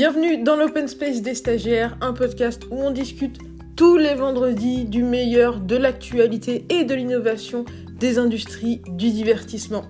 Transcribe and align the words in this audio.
Bienvenue 0.00 0.44
dans 0.44 0.54
l'Open 0.54 0.86
Space 0.86 1.22
des 1.22 1.34
stagiaires, 1.34 1.98
un 2.00 2.12
podcast 2.12 2.62
où 2.70 2.76
on 2.76 2.92
discute 2.92 3.38
tous 3.76 3.96
les 3.96 4.14
vendredis 4.14 4.84
du 4.84 5.02
meilleur 5.02 5.58
de 5.58 5.74
l'actualité 5.74 6.64
et 6.68 6.84
de 6.84 6.94
l'innovation 6.94 7.64
des 7.98 8.16
industries 8.16 8.80
du 8.86 9.10
divertissement. 9.10 9.86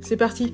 C'est 0.00 0.16
parti 0.16 0.52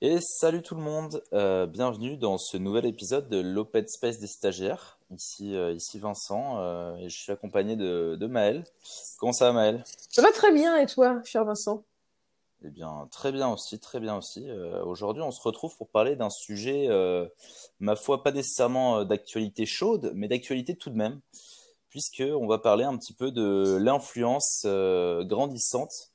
Et 0.00 0.18
salut 0.20 0.62
tout 0.62 0.74
le 0.74 0.82
monde, 0.82 1.22
euh, 1.32 1.66
bienvenue 1.66 2.16
dans 2.16 2.36
ce 2.36 2.56
nouvel 2.56 2.86
épisode 2.86 3.28
de 3.28 3.38
l'Open 3.38 3.86
Space 3.86 4.18
des 4.18 4.26
stagiaires. 4.26 4.98
Ici, 5.16 5.54
euh, 5.54 5.70
ici 5.70 6.00
Vincent, 6.00 6.56
euh, 6.58 6.96
et 6.96 7.08
je 7.08 7.16
suis 7.16 7.30
accompagné 7.30 7.76
de, 7.76 8.16
de 8.16 8.26
Maël. 8.26 8.64
Comment 9.20 9.32
ça 9.32 9.44
va 9.44 9.52
Maël 9.52 9.84
Ça 10.08 10.22
va 10.22 10.32
très 10.32 10.50
bien 10.50 10.76
et 10.76 10.86
toi, 10.86 11.20
cher 11.22 11.44
Vincent? 11.44 11.84
Eh 12.62 12.68
bien, 12.68 13.08
très 13.10 13.32
bien 13.32 13.48
aussi, 13.48 13.78
très 13.78 14.00
bien 14.00 14.16
aussi. 14.16 14.48
Euh, 14.50 14.84
Aujourd'hui, 14.84 15.22
on 15.22 15.30
se 15.30 15.40
retrouve 15.40 15.74
pour 15.76 15.88
parler 15.88 16.14
d'un 16.14 16.28
sujet, 16.28 16.88
euh, 16.88 17.26
ma 17.78 17.96
foi, 17.96 18.22
pas 18.22 18.32
nécessairement 18.32 18.98
euh, 18.98 19.04
d'actualité 19.04 19.64
chaude, 19.64 20.12
mais 20.14 20.28
d'actualité 20.28 20.76
tout 20.76 20.90
de 20.90 20.96
même, 20.96 21.20
puisque 21.88 22.22
on 22.22 22.46
va 22.46 22.58
parler 22.58 22.84
un 22.84 22.98
petit 22.98 23.14
peu 23.14 23.32
de 23.32 23.78
l'influence 23.80 24.66
grandissante 24.66 26.12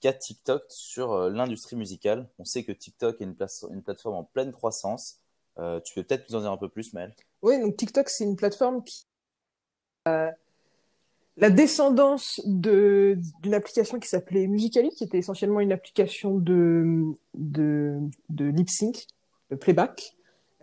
qu'a 0.00 0.12
TikTok 0.12 0.62
sur 0.68 1.28
l'industrie 1.28 1.76
musicale. 1.76 2.28
On 2.38 2.44
sait 2.44 2.62
que 2.62 2.72
TikTok 2.72 3.20
est 3.20 3.24
une, 3.24 3.36
une 3.70 3.82
plateforme 3.82 4.14
en 4.14 4.24
pleine 4.24 4.52
croissance. 4.52 5.18
Tu 5.56 5.94
peux 5.94 6.04
peut-être 6.04 6.30
nous 6.30 6.36
en 6.36 6.40
dire 6.40 6.52
un 6.52 6.56
peu 6.56 6.68
plus, 6.70 6.94
Maël 6.94 7.14
Oui, 7.42 7.60
donc 7.60 7.76
TikTok, 7.76 8.08
c'est 8.08 8.24
une 8.24 8.36
plateforme 8.36 8.82
qui 8.82 9.06
la 11.36 11.50
descendance 11.50 12.40
de 12.44 13.16
d'une 13.42 13.54
application 13.54 13.98
qui 13.98 14.08
s'appelait 14.08 14.46
Musical.ly, 14.46 14.90
qui 14.90 15.04
était 15.04 15.18
essentiellement 15.18 15.60
une 15.60 15.72
application 15.72 16.36
de 16.36 17.04
de, 17.34 17.98
de 18.28 18.44
lip 18.46 18.68
sync, 18.70 19.06
de 19.50 19.56
playback, 19.56 20.14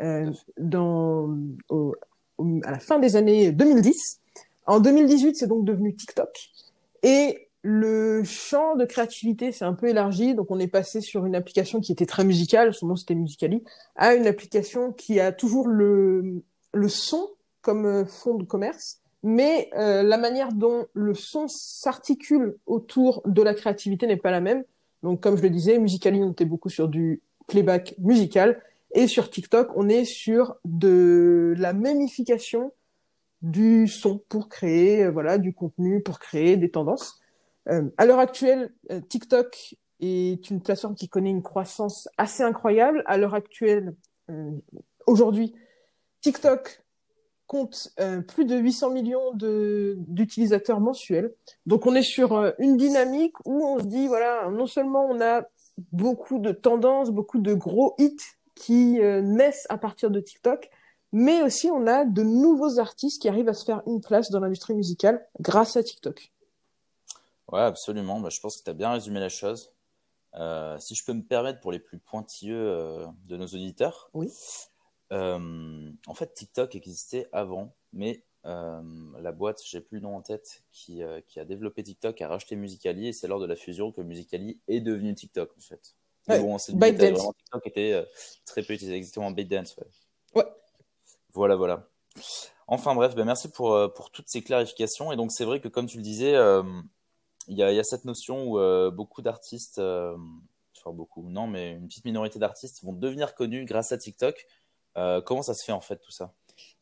euh, 0.02 0.32
dans 0.60 1.36
au- 1.70 1.96
au- 2.38 2.60
à 2.64 2.72
la 2.72 2.80
fin 2.80 3.00
des 3.00 3.16
années 3.16 3.52
2010. 3.52 4.20
En 4.68 4.80
2018, 4.80 5.36
c'est 5.38 5.48
donc 5.48 5.66
devenu 5.66 5.96
TikTok. 5.96 6.50
Et 7.04 7.48
le 7.64 8.24
champ 8.24 8.76
de 8.76 8.86
créativité 8.86 9.52
s'est 9.52 9.66
un 9.66 9.74
peu 9.74 9.88
élargi. 9.90 10.36
Donc, 10.36 10.52
on 10.52 10.60
est 10.60 10.68
passé 10.68 11.02
sur 11.02 11.26
une 11.26 11.36
application 11.36 11.80
qui 11.82 11.92
était 11.92 12.06
très 12.06 12.24
musicale, 12.24 12.74
son 12.74 12.88
nom 12.88 12.96
c'était 12.96 13.16
Musical.ly, 13.16 13.64
à 13.96 14.14
une 14.16 14.28
application 14.28 14.92
qui 14.94 15.20
a 15.20 15.32
toujours 15.32 15.68
le, 15.68 16.44
le 16.74 16.90
son 16.90 17.30
comme 17.62 17.86
euh, 17.86 18.06
fond 18.06 18.36
de 18.36 18.44
commerce, 18.46 19.02
mais 19.24 19.70
euh, 19.78 20.04
la 20.04 20.18
manière 20.18 20.54
dont 20.54 20.86
le 20.94 21.14
son 21.14 21.48
s'articule 21.48 22.58
autour 22.66 23.22
de 23.26 23.42
la 23.42 23.54
créativité 23.54 24.08
n'est 24.08 24.18
pas 24.18 24.32
la 24.32 24.42
même. 24.42 24.64
Donc, 25.04 25.22
comme 25.22 25.38
je 25.38 25.44
le 25.44 25.50
disais, 25.50 25.80
Musical.ly, 25.80 26.24
on 26.24 26.32
était 26.32 26.46
beaucoup 26.46 26.70
sur 26.70 26.88
du 26.88 27.22
playback 27.48 27.96
musical, 28.00 28.62
et 28.94 29.08
sur 29.08 29.30
TikTok, 29.30 29.70
on 29.76 29.90
est 29.90 30.06
sur 30.06 30.58
de 30.66 31.54
la 31.58 31.74
mémification 31.74 32.72
du 33.42 33.88
son 33.88 34.18
pour 34.30 34.50
créer 34.50 35.04
euh, 35.04 35.12
voilà 35.12 35.38
du 35.38 35.54
contenu, 35.54 36.02
pour 36.02 36.20
créer 36.20 36.58
des 36.58 36.72
tendances. 36.72 37.22
Euh, 37.70 37.90
à 37.98 38.06
l'heure 38.06 38.20
actuelle, 38.20 38.74
euh, 38.92 39.02
TikTok 39.02 39.76
est 40.00 40.50
une 40.50 40.62
plateforme 40.62 40.96
qui 40.96 41.10
connaît 41.10 41.30
une 41.30 41.44
croissance 41.44 42.08
assez 42.18 42.44
incroyable. 42.44 43.04
À 43.06 43.18
l'heure 43.18 43.34
actuelle, 43.34 43.96
euh, 44.30 44.52
aujourd'hui, 45.06 45.54
TikTok 46.22 46.84
compte 47.48 47.90
euh, 48.00 48.22
plus 48.22 48.46
de 48.46 48.56
800 48.56 48.92
millions 48.92 49.32
d'utilisateurs 49.34 50.80
mensuels. 50.80 51.34
Donc 51.66 51.86
on 51.86 51.96
est 51.96 52.04
sur 52.04 52.34
euh, 52.34 52.52
une 52.60 52.78
dynamique 52.78 53.36
où 53.46 53.66
on 53.66 53.80
se 53.80 53.86
dit 53.86 54.08
voilà, 54.08 54.50
non 54.50 54.68
seulement 54.68 55.06
on 55.10 55.20
a 55.22 55.44
beaucoup 55.92 56.40
de 56.40 56.52
tendances, 56.52 57.10
beaucoup 57.10 57.40
de 57.40 57.54
gros 57.54 57.96
hits 57.98 58.18
qui 58.54 59.02
euh, 59.02 59.22
naissent 59.22 59.66
à 59.70 59.78
partir 59.78 60.12
de 60.12 60.20
TikTok, 60.20 60.70
mais 61.14 61.42
aussi 61.42 61.70
on 61.72 61.88
a 61.88 62.06
de 62.06 62.22
nouveaux 62.22 62.80
artistes 62.80 63.22
qui 63.22 63.30
arrivent 63.30 63.50
à 63.50 63.54
se 63.54 63.66
faire 63.66 63.82
une 63.88 64.02
place 64.02 64.30
dans 64.30 64.40
l'industrie 64.40 64.76
musicale 64.76 65.26
grâce 65.40 65.78
à 65.78 65.84
TikTok. 65.84 66.34
Ouais, 67.52 67.62
absolument. 67.62 68.20
Bah, 68.20 68.30
je 68.30 68.42
pense 68.42 68.58
que 68.58 68.64
tu 68.64 68.70
as 68.70 68.74
bien 68.74 68.92
résumé 68.92 69.20
la 69.20 69.30
chose. 69.30 69.72
Si 70.80 70.94
je 70.94 71.04
peux 71.04 71.14
me 71.14 71.24
permettre 71.24 71.62
pour 71.62 71.72
les 71.72 71.80
plus 71.80 71.98
pointilleux 71.98 73.08
de 73.26 73.38
nos 73.38 73.48
auditeurs, 73.48 74.12
Oui. 74.14 74.32
Euh, 75.12 75.92
en 76.06 76.14
fait, 76.14 76.34
TikTok 76.34 76.76
existait 76.76 77.28
avant, 77.32 77.76
mais 77.94 78.24
euh, 78.46 78.82
la 79.20 79.32
boîte, 79.32 79.62
j'ai 79.66 79.82
plus 79.82 79.98
le 79.98 80.04
nom 80.04 80.16
en 80.16 80.22
tête, 80.22 80.64
qui, 80.72 81.04
euh, 81.04 81.22
qui 81.28 81.40
a 81.40 81.46
développé 81.46 81.84
TikTok 81.84 82.22
a 82.22 82.28
racheté 82.28 82.56
Musical.ly 82.56 83.08
et 83.08 83.14
c'est 83.14 83.28
lors 83.28 83.40
de 83.40 83.46
la 83.46 83.56
fusion 83.56 83.92
que 83.92 84.02
Musical.ly 84.02 84.60
est 84.68 84.82
devenu 84.82 85.14
TikTok 85.14 85.52
en 85.58 85.62
fait. 85.62 85.96
Ouais, 86.28 86.42
bon, 86.42 86.58
détail, 86.74 87.12
vraiment, 87.12 87.34
TikTok 87.34 87.68
était 87.68 88.06
très 88.46 88.62
peu 88.62 88.74
utilisé, 88.74 88.96
exactement 88.96 89.32
ByteDance, 89.32 89.78
ouais. 89.78 89.88
Ouais. 90.36 90.48
Voilà, 91.32 91.56
voilà. 91.56 91.88
Enfin 92.68 92.96
bref, 92.96 93.16
ben 93.16 93.24
merci 93.24 93.50
pour, 93.50 93.94
pour 93.94 94.12
toutes 94.12 94.28
ces 94.28 94.42
clarifications. 94.42 95.14
Et 95.14 95.16
donc 95.16 95.32
c'est 95.32 95.46
vrai 95.46 95.62
que 95.62 95.70
comme 95.70 95.86
tu 95.86 95.96
le 95.96 96.04
disais, 96.04 96.34
il 97.48 97.54
y 97.54 97.60
y 97.60 97.64
a 97.64 97.84
cette 97.84 98.04
notion 98.04 98.44
où 98.44 98.92
beaucoup 98.92 99.22
d'artistes, 99.22 99.80
enfin 99.80 100.92
beaucoup, 100.92 101.30
non, 101.30 101.48
mais 101.48 101.72
une 101.72 101.88
petite 101.88 102.04
minorité 102.04 102.40
d'artistes 102.40 102.84
vont 102.84 102.92
devenir 102.92 103.34
connus 103.34 103.64
grâce 103.64 103.94
à 103.94 103.98
TikTok. 103.98 104.46
Euh, 104.98 105.22
comment 105.22 105.42
ça 105.42 105.54
se 105.54 105.64
fait 105.64 105.72
en 105.72 105.82
fait 105.82 105.98
tout 105.98 106.12
ça? 106.12 106.34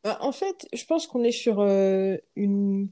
Bah, 0.03 0.17
en 0.21 0.31
fait, 0.31 0.67
je 0.73 0.85
pense 0.85 1.07
qu'on 1.07 1.23
est 1.23 1.31
sur 1.31 1.59
euh, 1.59 2.17
une 2.35 2.89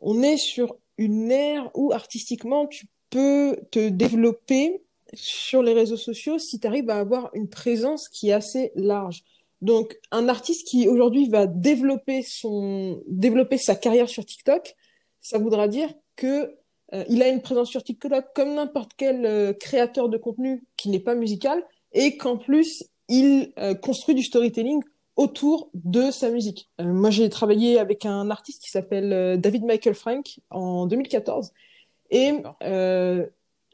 on 0.00 0.22
est 0.22 0.38
sur 0.38 0.76
une 0.96 1.30
ère 1.30 1.70
où 1.74 1.92
artistiquement 1.92 2.66
tu 2.66 2.86
peux 3.10 3.58
te 3.70 3.88
développer 3.88 4.82
sur 5.12 5.62
les 5.62 5.74
réseaux 5.74 5.96
sociaux 5.96 6.38
si 6.38 6.60
tu 6.60 6.66
arrives 6.66 6.88
à 6.88 6.98
avoir 6.98 7.30
une 7.34 7.48
présence 7.48 8.08
qui 8.08 8.30
est 8.30 8.32
assez 8.32 8.72
large. 8.76 9.24
Donc 9.60 9.98
un 10.10 10.28
artiste 10.28 10.66
qui 10.66 10.88
aujourd'hui 10.88 11.28
va 11.28 11.46
développer 11.46 12.22
son 12.22 13.02
développer 13.08 13.58
sa 13.58 13.74
carrière 13.74 14.08
sur 14.08 14.24
TikTok, 14.24 14.74
ça 15.20 15.38
voudra 15.38 15.68
dire 15.68 15.92
que 16.16 16.56
euh, 16.94 17.04
il 17.08 17.22
a 17.22 17.28
une 17.28 17.42
présence 17.42 17.68
sur 17.68 17.82
TikTok 17.82 18.24
comme 18.34 18.54
n'importe 18.54 18.92
quel 18.96 19.56
créateur 19.58 20.08
de 20.08 20.16
contenu 20.16 20.64
qui 20.76 20.88
n'est 20.88 21.00
pas 21.00 21.14
musical 21.14 21.62
et 21.92 22.16
qu'en 22.16 22.38
plus 22.38 22.84
il 23.10 23.52
euh, 23.58 23.74
construit 23.74 24.14
du 24.14 24.22
storytelling 24.22 24.82
autour 25.16 25.68
de 25.74 26.10
sa 26.10 26.30
musique. 26.30 26.70
Euh, 26.80 26.84
moi, 26.84 27.10
j'ai 27.10 27.28
travaillé 27.28 27.78
avec 27.78 28.06
un 28.06 28.30
artiste 28.30 28.62
qui 28.62 28.70
s'appelle 28.70 29.12
euh, 29.12 29.36
David 29.36 29.64
Michael 29.64 29.94
Frank 29.94 30.40
en 30.48 30.86
2014. 30.86 31.52
Et 32.12 32.32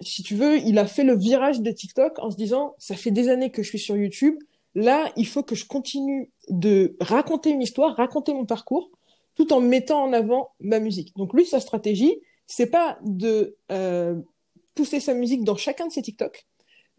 si 0.00 0.22
tu 0.22 0.34
veux, 0.34 0.58
il 0.58 0.78
a 0.78 0.86
fait 0.86 1.04
le 1.04 1.16
virage 1.16 1.60
de 1.60 1.70
TikTok 1.70 2.18
en 2.18 2.30
se 2.30 2.36
disant, 2.36 2.74
ça 2.78 2.96
fait 2.96 3.10
des 3.10 3.30
années 3.30 3.50
que 3.50 3.62
je 3.62 3.68
suis 3.68 3.78
sur 3.78 3.96
YouTube. 3.96 4.34
Là, 4.74 5.10
il 5.16 5.26
faut 5.26 5.42
que 5.42 5.54
je 5.54 5.64
continue 5.64 6.30
de 6.50 6.96
raconter 7.00 7.48
une 7.48 7.62
histoire, 7.62 7.96
raconter 7.96 8.34
mon 8.34 8.44
parcours, 8.44 8.90
tout 9.36 9.54
en 9.54 9.60
mettant 9.60 10.02
en 10.02 10.12
avant 10.12 10.50
ma 10.60 10.80
musique. 10.80 11.16
Donc 11.16 11.32
lui, 11.32 11.46
sa 11.46 11.60
stratégie, 11.60 12.20
c'est 12.46 12.66
pas 12.66 12.98
de 13.02 13.56
pousser 14.74 15.00
sa 15.00 15.14
musique 15.14 15.44
dans 15.44 15.56
chacun 15.56 15.86
de 15.86 15.92
ses 15.92 16.02
TikTok, 16.02 16.46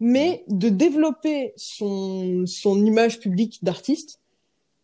mais 0.00 0.44
de 0.48 0.68
développer 0.68 1.52
son, 1.56 2.44
son 2.46 2.84
image 2.84 3.20
publique 3.20 3.62
d'artiste 3.64 4.20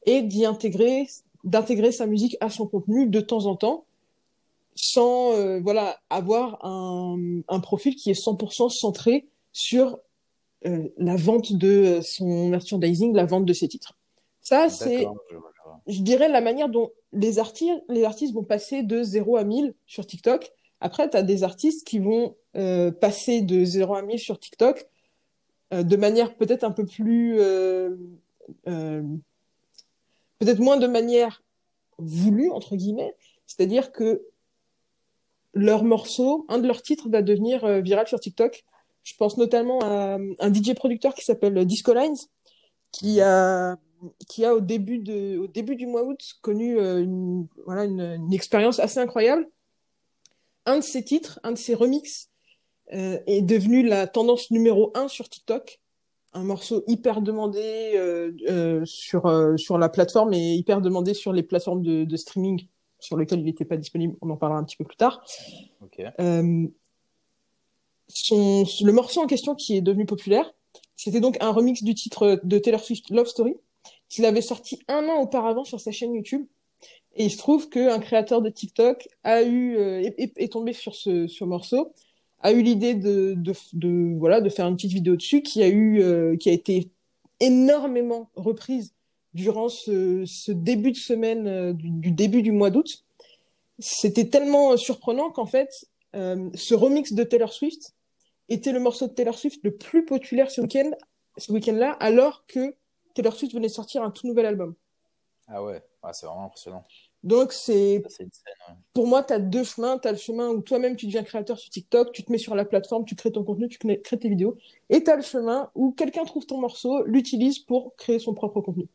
et 0.06 0.22
d'y 0.22 0.44
intégrer, 0.44 1.08
d'intégrer 1.44 1.92
sa 1.92 2.06
musique 2.06 2.36
à 2.40 2.50
son 2.50 2.66
contenu 2.66 3.06
de 3.06 3.20
temps 3.20 3.46
en 3.46 3.56
temps, 3.56 3.84
sans 4.74 5.32
euh, 5.32 5.60
voilà 5.60 6.00
avoir 6.10 6.64
un, 6.64 7.16
un 7.48 7.60
profil 7.60 7.94
qui 7.94 8.10
est 8.10 8.20
100% 8.20 8.70
centré 8.70 9.28
sur 9.52 9.98
euh, 10.66 10.88
la 10.96 11.16
vente 11.16 11.52
de 11.52 12.00
son 12.02 12.48
merchandising, 12.48 13.14
la 13.14 13.26
vente 13.26 13.44
de 13.44 13.52
ses 13.52 13.68
titres. 13.68 13.96
Ça, 14.40 14.68
c'est, 14.68 15.06
je 15.86 16.00
dirais, 16.00 16.28
la 16.28 16.40
manière 16.40 16.68
dont 16.68 16.90
les, 17.12 17.38
arti 17.38 17.70
les 17.88 18.04
artistes 18.04 18.34
vont 18.34 18.44
passer 18.44 18.82
de 18.82 19.02
0 19.02 19.36
à 19.36 19.44
1000 19.44 19.74
sur 19.86 20.06
TikTok. 20.06 20.50
Après, 20.80 21.08
tu 21.08 21.16
as 21.16 21.22
des 21.22 21.44
artistes 21.44 21.86
qui 21.86 21.98
vont 21.98 22.36
euh, 22.56 22.90
passer 22.90 23.42
de 23.42 23.64
0 23.64 23.94
à 23.94 24.02
1000 24.02 24.18
sur 24.18 24.38
TikTok 24.38 24.86
de 25.82 25.96
manière 25.96 26.36
peut-être 26.36 26.64
un 26.64 26.70
peu 26.70 26.86
plus... 26.86 27.38
euh, 27.38 27.96
euh, 28.68 29.02
peut-être 30.38 30.60
moins 30.60 30.76
de 30.76 30.86
manière 30.86 31.42
voulue, 31.98 32.50
entre 32.50 32.76
guillemets. 32.76 33.14
C'est-à-dire 33.46 33.92
que 33.92 34.22
leur 35.54 35.84
morceau, 35.84 36.44
un 36.48 36.58
de 36.58 36.66
leurs 36.66 36.82
titres 36.82 37.08
va 37.08 37.22
devenir 37.22 37.64
euh, 37.64 37.80
viral 37.80 38.08
sur 38.08 38.20
TikTok. 38.20 38.64
Je 39.02 39.14
pense 39.16 39.36
notamment 39.36 39.80
à 39.80 40.18
un 40.40 40.52
DJ 40.52 40.74
producteur 40.74 41.14
qui 41.14 41.24
s'appelle 41.24 41.64
Disco 41.66 41.92
Lines, 41.92 42.16
qui 42.90 43.20
a, 43.20 43.76
qui 44.28 44.44
a 44.44 44.54
au 44.54 44.60
début 44.60 44.98
de, 44.98 45.38
au 45.38 45.46
début 45.46 45.76
du 45.76 45.86
mois 45.86 46.04
août 46.04 46.20
connu 46.40 46.78
euh, 46.78 47.04
voilà, 47.66 47.84
une, 47.84 48.00
une 48.00 48.32
expérience 48.32 48.78
assez 48.80 48.98
incroyable. 48.98 49.46
Un 50.66 50.78
de 50.78 50.82
ses 50.82 51.04
titres, 51.04 51.38
un 51.42 51.52
de 51.52 51.58
ses 51.58 51.74
remixes, 51.74 52.30
euh, 52.92 53.18
est 53.26 53.42
devenu 53.42 53.82
la 53.82 54.06
tendance 54.06 54.50
numéro 54.50 54.92
un 54.94 55.08
sur 55.08 55.28
TikTok. 55.28 55.80
Un 56.32 56.44
morceau 56.44 56.82
hyper 56.88 57.22
demandé 57.22 57.92
euh, 57.94 58.32
euh, 58.48 58.84
sur, 58.84 59.26
euh, 59.26 59.56
sur 59.56 59.78
la 59.78 59.88
plateforme 59.88 60.34
et 60.34 60.54
hyper 60.54 60.80
demandé 60.80 61.14
sur 61.14 61.32
les 61.32 61.44
plateformes 61.44 61.82
de, 61.82 62.04
de 62.04 62.16
streaming 62.16 62.66
sur 62.98 63.16
lesquelles 63.16 63.40
il 63.40 63.44
n'était 63.44 63.64
pas 63.64 63.76
disponible. 63.76 64.16
On 64.20 64.30
en 64.30 64.36
parlera 64.36 64.58
un 64.58 64.64
petit 64.64 64.76
peu 64.76 64.84
plus 64.84 64.96
tard. 64.96 65.24
Ok. 65.82 66.02
Euh, 66.20 66.66
son, 68.08 68.64
le 68.82 68.92
morceau 68.92 69.20
en 69.20 69.26
question 69.26 69.54
qui 69.54 69.76
est 69.76 69.80
devenu 69.80 70.06
populaire, 70.06 70.52
C'était 70.96 71.20
donc 71.20 71.36
un 71.40 71.50
remix 71.50 71.82
du 71.82 71.94
titre 71.94 72.40
de 72.42 72.58
Taylor 72.58 72.82
Swift 72.82 73.10
Love 73.10 73.26
Story 73.26 73.54
qu'il 74.08 74.24
avait 74.24 74.42
sorti 74.42 74.80
un 74.88 75.08
an 75.08 75.20
auparavant 75.20 75.64
sur 75.64 75.80
sa 75.80 75.90
chaîne 75.90 76.14
YouTube. 76.14 76.46
Et 77.16 77.26
il 77.26 77.30
se 77.30 77.38
trouve 77.38 77.68
qu'un 77.68 78.00
créateur 78.00 78.42
de 78.42 78.50
TikTok 78.50 79.08
a 79.22 79.42
eu 79.42 79.76
euh, 79.76 80.00
est, 80.00 80.32
est, 80.36 80.52
tombé 80.52 80.72
sur 80.72 80.94
ce 80.94 81.26
sur 81.26 81.46
morceau, 81.46 81.92
a 82.44 82.52
eu 82.52 82.60
l'idée 82.60 82.94
de, 82.94 83.36
voilà 84.18 84.40
de 84.40 84.50
faire 84.50 84.68
une 84.68 84.76
petite 84.76 84.92
vidéo 84.92 85.16
dessus 85.16 85.42
qui 85.42 85.62
a 85.62 85.68
eu 85.68 86.00
euh, 86.02 86.36
qui 86.36 86.50
a 86.50 86.52
été 86.52 86.90
énormément 87.40 88.30
reprise 88.36 88.94
durant 89.32 89.68
ce, 89.68 90.52
début 90.52 90.92
de 90.92 90.96
semaine 90.96 91.48
euh, 91.48 91.72
du, 91.72 92.12
début 92.12 92.42
du 92.42 92.52
mois 92.52 92.70
d'août. 92.70 93.04
C'était 93.78 94.28
tellement 94.28 94.76
surprenant 94.76 95.30
qu'en 95.30 95.46
fait 95.46 95.86
euh, 96.14 96.50
ce 96.54 96.74
remix 96.74 97.14
de 97.14 97.24
Taylor 97.24 97.52
Swift 97.52 97.94
était 98.50 98.72
le 98.72 98.78
morceau 98.78 99.08
de 99.08 99.14
Taylor 99.14 99.36
Swift 99.36 99.60
le 99.64 99.74
plus 99.74 100.04
populaire 100.04 100.50
ce 100.50 100.60
week-end 100.60 100.90
ce 101.38 101.50
week-end-là 101.50 101.92
alors 101.92 102.44
que 102.46 102.74
Taylor 103.14 103.34
Swift 103.34 103.54
venait 103.54 103.70
sortir 103.70 104.02
un 104.02 104.10
tout 104.10 104.26
nouvel 104.26 104.44
album. 104.44 104.74
Ah 105.48 105.64
ouais, 105.64 105.82
ah, 106.02 106.12
c'est 106.12 106.26
vraiment 106.26 106.44
impressionnant. 106.44 106.84
Donc, 107.24 107.52
c'est. 107.52 108.02
Pour 108.92 109.06
moi, 109.06 109.24
tu 109.24 109.32
as 109.32 109.38
deux 109.40 109.64
chemins. 109.64 109.98
Tu 109.98 110.06
as 110.06 110.12
le 110.12 110.18
chemin 110.18 110.50
où 110.50 110.60
toi-même, 110.60 110.94
tu 110.94 111.06
deviens 111.06 111.24
créateur 111.24 111.58
sur 111.58 111.70
TikTok, 111.70 112.12
tu 112.12 112.22
te 112.22 112.30
mets 112.30 112.38
sur 112.38 112.54
la 112.54 112.66
plateforme, 112.66 113.04
tu 113.06 113.16
crées 113.16 113.32
ton 113.32 113.42
contenu, 113.42 113.68
tu 113.68 113.78
crées 113.78 114.18
tes 114.18 114.28
vidéos. 114.28 114.56
Et 114.90 115.02
tu 115.02 115.10
as 115.10 115.16
le 115.16 115.22
chemin 115.22 115.70
où 115.74 115.92
quelqu'un 115.92 116.24
trouve 116.24 116.46
ton 116.46 116.58
morceau, 116.58 117.02
l'utilise 117.04 117.58
pour 117.58 117.96
créer 117.96 118.18
son 118.18 118.34
propre 118.34 118.60
contenu. 118.60 118.86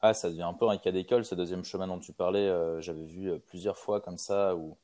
Ah, 0.00 0.14
ça 0.14 0.30
devient 0.30 0.42
un 0.42 0.54
peu 0.54 0.68
un 0.68 0.78
cas 0.78 0.92
d'école, 0.92 1.24
ce 1.24 1.34
deuxième 1.34 1.64
chemin 1.64 1.86
dont 1.86 1.98
tu 1.98 2.12
parlais. 2.12 2.46
Euh, 2.46 2.80
j'avais 2.80 3.04
vu 3.04 3.30
euh, 3.30 3.38
plusieurs 3.38 3.76
fois 3.76 4.00
comme 4.00 4.18
ça, 4.18 4.56
où, 4.56 4.76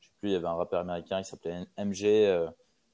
je 0.00 0.06
sais 0.06 0.12
plus, 0.20 0.28
il 0.30 0.32
y 0.32 0.36
avait 0.36 0.46
un 0.46 0.54
rappeur 0.54 0.80
américain 0.80 1.22
qui 1.22 1.28
s'appelait 1.28 1.66
MG, 1.76 2.04
euh, 2.04 2.48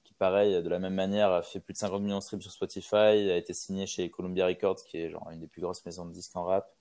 qui, 0.05 0.15
pareil, 0.15 0.63
de 0.63 0.69
la 0.69 0.79
même 0.79 0.95
manière, 0.95 1.33
a 1.33 1.43
fait 1.43 1.61
plus 1.61 1.75
de 1.75 1.79
50 1.79 2.03
millions 2.03 2.19
de 2.19 2.23
streams 2.23 2.41
sur 2.41 2.53
Spotify, 2.53 2.95
a 2.95 3.37
été 3.37 3.53
signé 3.53 3.87
chez 3.87 4.11
Columbia 4.11 4.47
Records, 4.47 4.85
qui 4.85 4.99
est 4.99 5.11
genre 5.11 5.29
une 5.31 5.41
des 5.41 5.47
plus 5.47 5.61
grosses 5.61 5.85
maisons 5.85 6.07
de 6.07 6.13
disques 6.13 6.37
en 6.37 6.45
rap. 6.45 6.73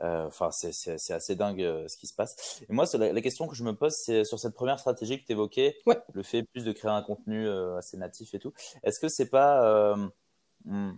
Euh, 0.00 0.26
enfin, 0.26 0.50
c'est 0.52 1.12
assez 1.12 1.34
dingue 1.34 1.60
euh, 1.62 1.88
ce 1.88 1.96
qui 1.96 2.06
se 2.06 2.14
passe. 2.14 2.62
Et 2.68 2.72
moi, 2.72 2.84
la, 2.94 3.12
la, 3.12 3.20
question 3.20 3.48
que 3.48 3.56
je 3.56 3.64
me 3.64 3.74
pose, 3.74 3.94
c'est 3.94 4.22
sur 4.24 4.38
cette 4.38 4.54
première 4.54 4.78
stratégie 4.78 5.20
que 5.20 5.26
tu 5.26 5.32
évoquais, 5.32 5.76
ouais. 5.86 6.00
le 6.12 6.22
fait 6.22 6.44
plus 6.44 6.64
de 6.64 6.70
créer 6.72 6.90
un 6.90 7.02
contenu 7.02 7.48
euh, 7.48 7.76
assez 7.76 7.96
natif 7.96 8.32
et 8.34 8.38
tout. 8.38 8.52
Est-ce 8.84 9.00
que 9.00 9.08
c'est 9.08 9.28
pas 9.28 9.96
hmm, 10.64 10.92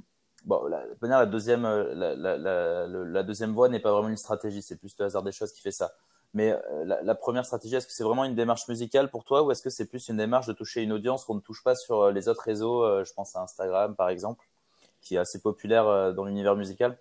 bon 0.45 0.65
la, 0.67 0.85
la 1.01 1.27
deuxième 1.27 1.63
la, 1.63 2.15
la, 2.15 2.87
la 2.87 3.23
deuxième 3.23 3.55
voie 3.55 3.71
n'est 3.71 3.81
pas 3.81 3.93
vraiment 3.93 4.09
une 4.09 4.19
stratégie, 4.19 4.61
c'est 4.61 4.77
plus 4.77 4.95
le 4.99 5.07
hasard 5.07 5.23
des 5.23 5.33
choses 5.33 5.53
qui 5.53 5.63
fait 5.63 5.71
ça. 5.71 5.93
Mais 6.35 6.55
la, 6.85 7.15
première 7.17 7.45
stratégie, 7.45 7.75
est-ce 7.75 7.87
que 7.87 7.93
c'est 7.93 8.05
vraiment 8.05 8.25
une 8.25 8.37
démarche 8.37 8.69
musicale 8.69 9.11
pour 9.11 9.25
toi 9.25 9.43
ou 9.43 9.51
est-ce 9.51 9.63
que 9.63 9.71
c'est 9.71 9.87
plus 9.87 10.09
une 10.09 10.19
démarche 10.19 10.47
de 10.47 10.53
toucher 10.53 10.83
une 10.83 10.93
audience 10.93 11.25
qu'on 11.25 11.35
ne 11.35 11.41
touche 11.41 11.65
pas 11.65 11.75
sur 11.75 12.13
les 12.13 12.29
autres 12.29 12.43
réseaux 12.43 13.03
Je 13.03 13.13
pense 13.15 13.35
à 13.35 13.43
Instagram 13.43 13.97
par 13.97 14.11
exemple, 14.11 14.47
qui 15.01 15.17
est 15.17 15.19
assez 15.19 15.41
populaire 15.41 16.13
dans 16.15 16.25
l'univers 16.25 16.55
musical? 16.55 16.99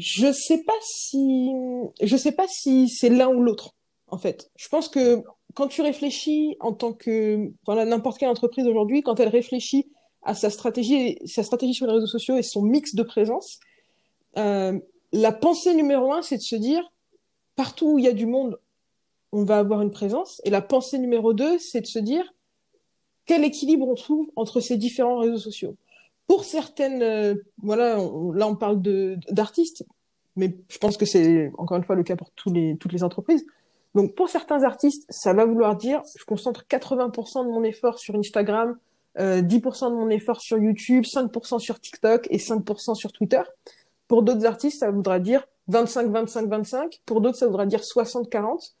Je 0.00 0.32
sais 0.32 0.62
pas 0.64 0.72
si, 0.82 1.50
je 2.00 2.16
sais 2.16 2.32
pas 2.32 2.48
si 2.48 2.88
c'est 2.88 3.10
l'un 3.10 3.28
ou 3.28 3.42
l'autre, 3.42 3.74
en 4.06 4.16
fait. 4.16 4.50
Je 4.56 4.66
pense 4.68 4.88
que 4.88 5.22
quand 5.54 5.68
tu 5.68 5.82
réfléchis 5.82 6.56
en 6.60 6.72
tant 6.72 6.94
que, 6.94 7.52
n'importe 7.68 8.18
quelle 8.18 8.30
entreprise 8.30 8.66
aujourd'hui, 8.66 9.02
quand 9.02 9.20
elle 9.20 9.28
réfléchit 9.28 9.92
à 10.22 10.34
sa 10.34 10.48
stratégie, 10.48 11.18
sa 11.26 11.42
stratégie 11.42 11.74
sur 11.74 11.86
les 11.86 11.92
réseaux 11.92 12.06
sociaux 12.06 12.38
et 12.38 12.42
son 12.42 12.62
mix 12.62 12.94
de 12.94 13.02
présence, 13.02 13.60
euh, 14.38 14.78
la 15.12 15.32
pensée 15.32 15.74
numéro 15.74 16.14
un, 16.14 16.22
c'est 16.22 16.38
de 16.38 16.42
se 16.42 16.56
dire, 16.56 16.82
partout 17.54 17.92
où 17.92 17.98
il 17.98 18.06
y 18.06 18.08
a 18.08 18.14
du 18.14 18.24
monde, 18.24 18.58
on 19.32 19.44
va 19.44 19.58
avoir 19.58 19.82
une 19.82 19.90
présence. 19.90 20.40
Et 20.44 20.50
la 20.50 20.62
pensée 20.62 20.98
numéro 20.98 21.34
deux, 21.34 21.58
c'est 21.58 21.82
de 21.82 21.86
se 21.86 21.98
dire, 21.98 22.24
quel 23.26 23.44
équilibre 23.44 23.86
on 23.86 23.94
trouve 23.96 24.30
entre 24.34 24.60
ces 24.60 24.78
différents 24.78 25.18
réseaux 25.18 25.36
sociaux? 25.36 25.76
Pour 26.30 26.44
certaines, 26.44 27.02
euh, 27.02 27.34
voilà, 27.60 27.96
là 27.96 28.46
on 28.46 28.54
parle 28.54 28.80
d'artistes, 29.32 29.84
mais 30.36 30.56
je 30.68 30.78
pense 30.78 30.96
que 30.96 31.04
c'est 31.04 31.50
encore 31.58 31.76
une 31.76 31.82
fois 31.82 31.96
le 31.96 32.04
cas 32.04 32.14
pour 32.14 32.30
tous 32.30 32.52
les, 32.52 32.76
toutes 32.76 32.92
les 32.92 33.02
entreprises. 33.02 33.44
Donc 33.96 34.14
pour 34.14 34.28
certains 34.28 34.62
artistes, 34.62 35.04
ça 35.08 35.32
va 35.32 35.44
vouloir 35.44 35.74
dire 35.74 36.02
je 36.16 36.24
concentre 36.24 36.66
80% 36.70 37.46
de 37.46 37.50
mon 37.50 37.64
effort 37.64 37.98
sur 37.98 38.14
Instagram, 38.14 38.78
euh, 39.18 39.42
10% 39.42 39.90
de 39.90 39.96
mon 39.96 40.08
effort 40.08 40.40
sur 40.40 40.56
YouTube, 40.56 41.02
5% 41.02 41.58
sur 41.58 41.80
TikTok 41.80 42.28
et 42.30 42.38
5% 42.38 42.94
sur 42.94 43.10
Twitter. 43.10 43.42
Pour 44.06 44.22
d'autres 44.22 44.46
artistes, 44.46 44.78
ça 44.78 44.92
voudra 44.92 45.18
dire 45.18 45.48
25, 45.66 46.12
25, 46.12 46.48
25. 46.48 47.00
Pour 47.06 47.20
d'autres, 47.22 47.38
ça 47.38 47.48
voudra 47.48 47.66
dire 47.66 47.82
60, 47.82 48.30
40. 48.30 48.76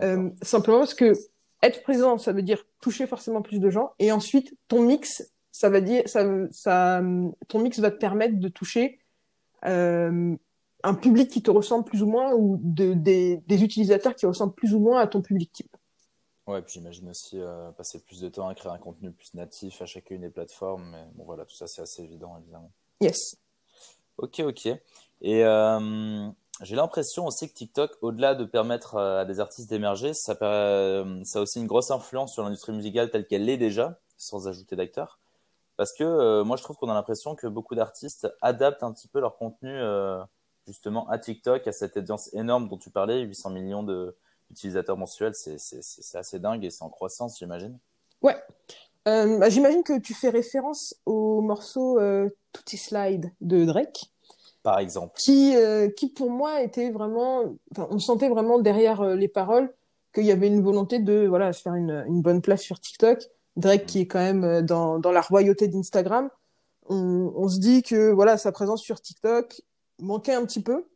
Euh, 0.00 0.30
simplement 0.40 0.78
parce 0.78 0.94
que 0.94 1.12
être 1.62 1.82
présent, 1.82 2.16
ça 2.16 2.32
veut 2.32 2.40
dire 2.40 2.64
toucher 2.80 3.06
forcément 3.06 3.42
plus 3.42 3.58
de 3.58 3.68
gens. 3.68 3.92
Et 3.98 4.10
ensuite, 4.10 4.56
ton 4.68 4.80
mix, 4.80 5.33
ça 5.54 5.70
va 5.70 5.80
dire, 5.80 6.02
ça, 6.06 6.26
ça, 6.50 7.00
ton 7.46 7.60
mix 7.60 7.78
va 7.78 7.92
te 7.92 7.96
permettre 7.96 8.40
de 8.40 8.48
toucher 8.48 8.98
euh, 9.64 10.34
un 10.82 10.94
public 10.94 11.30
qui 11.30 11.44
te 11.44 11.50
ressemble 11.52 11.84
plus 11.84 12.02
ou 12.02 12.08
moins 12.08 12.34
ou 12.34 12.58
de, 12.60 12.92
des, 12.92 13.36
des, 13.46 13.62
utilisateurs 13.62 14.16
qui 14.16 14.26
ressemblent 14.26 14.52
plus 14.52 14.74
ou 14.74 14.80
moins 14.80 14.98
à 14.98 15.06
ton 15.06 15.22
public 15.22 15.52
type. 15.52 15.76
Ouais, 16.48 16.60
puis 16.60 16.72
j'imagine 16.72 17.08
aussi 17.08 17.40
euh, 17.40 17.70
passer 17.70 18.00
plus 18.00 18.20
de 18.20 18.28
temps 18.28 18.48
à 18.48 18.54
créer 18.56 18.72
un 18.72 18.78
contenu 18.78 19.12
plus 19.12 19.32
natif 19.34 19.80
à 19.80 19.86
chacune 19.86 20.22
des 20.22 20.28
plateformes. 20.28 20.90
Mais 20.90 21.04
bon, 21.14 21.22
voilà, 21.22 21.44
tout 21.44 21.54
ça, 21.54 21.68
c'est 21.68 21.82
assez 21.82 22.02
évident, 22.02 22.36
évidemment. 22.42 22.72
Yes. 23.00 23.36
Ok, 24.18 24.40
ok. 24.40 24.66
Et 24.66 25.44
euh, 25.44 26.28
j'ai 26.62 26.74
l'impression 26.74 27.26
aussi 27.26 27.48
que 27.48 27.54
TikTok, 27.54 27.92
au-delà 28.02 28.34
de 28.34 28.44
permettre 28.44 28.96
à 28.96 29.24
des 29.24 29.38
artistes 29.38 29.70
d'émerger, 29.70 30.14
ça, 30.14 30.34
ça 30.34 31.38
a 31.38 31.40
aussi 31.40 31.60
une 31.60 31.68
grosse 31.68 31.92
influence 31.92 32.32
sur 32.32 32.42
l'industrie 32.42 32.72
musicale 32.72 33.12
telle 33.12 33.28
qu'elle 33.28 33.44
l'est 33.44 33.56
déjà, 33.56 34.00
sans 34.16 34.48
ajouter 34.48 34.74
d'acteurs. 34.74 35.20
Parce 35.76 35.92
que 35.92 36.04
euh, 36.04 36.44
moi, 36.44 36.56
je 36.56 36.62
trouve 36.62 36.76
qu'on 36.76 36.88
a 36.88 36.94
l'impression 36.94 37.34
que 37.34 37.46
beaucoup 37.46 37.74
d'artistes 37.74 38.28
adaptent 38.40 38.82
un 38.82 38.92
petit 38.92 39.08
peu 39.08 39.20
leur 39.20 39.36
contenu 39.36 39.70
euh, 39.70 40.22
justement 40.66 41.08
à 41.08 41.18
TikTok, 41.18 41.66
à 41.66 41.72
cette 41.72 41.96
audience 41.96 42.32
énorme 42.34 42.68
dont 42.68 42.78
tu 42.78 42.90
parlais, 42.90 43.20
800 43.22 43.50
millions 43.50 43.82
d'utilisateurs 43.82 44.96
mensuels, 44.96 45.34
c'est 45.34 46.18
assez 46.18 46.38
dingue 46.38 46.64
et 46.64 46.70
c'est 46.70 46.84
en 46.84 46.90
croissance, 46.90 47.38
j'imagine. 47.38 47.78
Ouais. 48.22 48.36
Euh, 49.06 49.38
bah, 49.38 49.50
j'imagine 49.50 49.82
que 49.82 49.98
tu 49.98 50.14
fais 50.14 50.30
référence 50.30 50.96
au 51.04 51.42
morceau 51.42 51.98
euh, 51.98 52.30
Tutti 52.52 52.78
Slide 52.78 53.32
de 53.40 53.64
Drake. 53.64 54.10
Par 54.62 54.78
exemple. 54.78 55.12
Qui, 55.18 55.54
euh, 55.56 55.90
qui 55.90 56.08
pour 56.08 56.30
moi 56.30 56.62
était 56.62 56.90
vraiment, 56.90 57.54
enfin, 57.70 57.86
on 57.90 57.98
sentait 57.98 58.30
vraiment 58.30 58.58
derrière 58.58 59.02
euh, 59.02 59.14
les 59.14 59.28
paroles 59.28 59.74
qu'il 60.14 60.24
y 60.24 60.32
avait 60.32 60.46
une 60.46 60.62
volonté 60.62 61.00
de 61.00 61.26
voilà 61.26 61.52
se 61.52 61.60
faire 61.60 61.74
une, 61.74 62.04
une 62.08 62.22
bonne 62.22 62.40
place 62.40 62.62
sur 62.62 62.80
TikTok 62.80 63.18
Drake 63.56 63.86
qui 63.86 64.00
est 64.00 64.06
quand 64.06 64.20
même 64.20 64.44
euh, 64.44 64.62
dans, 64.62 64.98
dans 64.98 65.12
la 65.12 65.20
royauté 65.20 65.68
d'Instagram, 65.68 66.30
on, 66.88 67.32
on, 67.36 67.48
se 67.48 67.58
dit 67.58 67.82
que 67.82 68.10
voilà 68.10 68.36
sa 68.36 68.52
présence 68.52 68.82
sur 68.82 69.00
TikTok 69.00 69.62
manquait 70.00 70.34
un 70.34 70.44
petit 70.44 70.62
peu. 70.62 70.86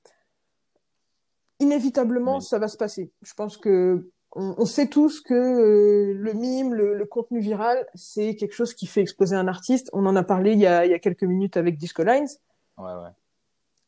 Inévitablement, 1.60 2.40
ça 2.40 2.58
va 2.58 2.68
se 2.68 2.76
passer. 2.76 3.10
Je 3.22 3.34
pense 3.34 3.56
que 3.56 4.10
on, 4.32 4.54
on 4.58 4.66
sait 4.66 4.88
tous 4.88 5.20
que 5.20 5.34
euh, 5.34 6.14
le 6.14 6.32
mime, 6.34 6.74
le, 6.74 6.94
le, 6.94 7.06
contenu 7.06 7.40
viral, 7.40 7.86
c'est 7.94 8.36
quelque 8.36 8.52
chose 8.54 8.74
qui 8.74 8.86
fait 8.86 9.00
exploser 9.00 9.34
un 9.34 9.48
artiste. 9.48 9.88
On 9.92 10.04
en 10.06 10.14
a 10.14 10.22
parlé 10.22 10.52
il 10.52 10.58
y 10.58 10.66
a, 10.66 10.84
il 10.84 10.90
y 10.90 10.94
a 10.94 10.98
quelques 10.98 11.24
minutes 11.24 11.56
avec 11.56 11.78
Disco 11.78 12.02
Lines. 12.02 12.28
Ouais, 12.76 12.92
ouais. 12.92 13.10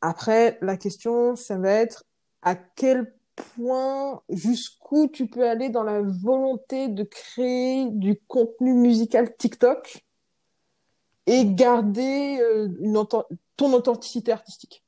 Après, 0.01 0.59
la 0.63 0.77
question, 0.77 1.37
ça 1.37 1.59
va 1.59 1.71
être 1.71 2.05
à 2.43 2.55
quel 2.55 3.13
point 3.57 4.23
jusqu'où 4.29 5.09
tu 5.09 5.27
peux 5.27 5.49
aller 5.49 5.69
dans 5.69 5.83
la 5.83 6.01
volonté 6.03 6.89
de 6.89 7.05
créer 7.05 7.87
du 7.91 8.21
contenu 8.29 8.73
musical 8.75 9.37
TikTok 9.37 10.05
et 11.27 11.47
garder 11.47 12.41
euh, 12.41 12.69
une 12.81 13.05
ton 13.57 13.73
authenticité 13.73 14.33
artistique. 14.33 14.85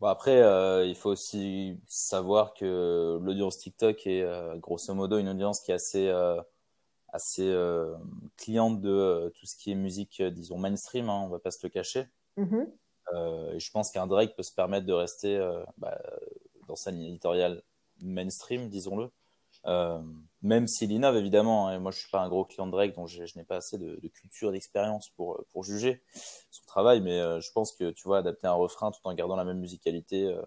Bon 0.00 0.08
après, 0.08 0.42
euh, 0.42 0.86
il 0.86 0.96
faut 0.96 1.10
aussi 1.10 1.78
savoir 1.86 2.54
que 2.54 3.18
l'audience 3.22 3.58
TikTok 3.58 4.06
est 4.06 4.22
euh, 4.22 4.56
grosso 4.56 4.94
modo 4.94 5.18
une 5.18 5.28
audience 5.28 5.60
qui 5.60 5.70
est 5.70 5.74
assez 5.74 6.12
assez 7.12 7.54
cliente 8.38 8.80
de 8.80 9.30
tout 9.38 9.44
ce 9.44 9.54
qui 9.54 9.70
est 9.70 9.74
musique, 9.74 10.22
disons 10.22 10.56
mainstream. 10.58 11.10
Hein, 11.10 11.22
on 11.24 11.28
va 11.28 11.38
pas 11.38 11.50
se 11.50 11.58
le 11.62 11.68
cacher. 11.68 12.08
Mm 12.38 12.44
-hmm. 12.44 13.54
et 13.54 13.60
je 13.60 13.70
pense 13.70 13.90
qu'un 13.90 14.06
Drake 14.06 14.34
peut 14.34 14.42
se 14.42 14.54
permettre 14.54 14.86
de 14.86 14.94
rester 14.94 15.38
bah, 15.76 16.00
dans 16.72 16.76
sa 16.76 16.90
ligne 16.90 17.04
éditoriale 17.04 17.62
mainstream, 18.00 18.70
disons-le. 18.70 19.10
Euh, 19.66 20.00
même 20.40 20.66
s'il 20.66 20.90
innove 20.90 21.16
évidemment, 21.16 21.68
hein, 21.68 21.74
et 21.76 21.78
moi 21.78 21.92
je 21.92 21.98
suis 21.98 22.10
pas 22.10 22.20
un 22.20 22.28
gros 22.28 22.46
client 22.46 22.66
de 22.66 22.72
Drake, 22.72 22.96
donc 22.96 23.08
je, 23.08 23.22
n'ai 23.36 23.44
pas 23.44 23.56
assez 23.56 23.76
de, 23.78 24.08
culture, 24.08 24.50
d'expérience 24.50 25.10
pour 25.10 25.44
pour 25.52 25.62
juger 25.62 26.02
son 26.50 26.64
travail, 26.66 27.00
mais 27.02 27.20
euh, 27.20 27.40
je 27.40 27.52
pense 27.52 27.72
que 27.72 27.90
tu 27.90 28.04
vois 28.04 28.18
adapter 28.18 28.46
un 28.46 28.54
refrain 28.54 28.90
tout 28.90 29.00
en 29.04 29.14
gardant 29.14 29.36
la 29.36 29.44
même 29.44 29.60
musicalité, 29.60 30.24
euh, 30.24 30.42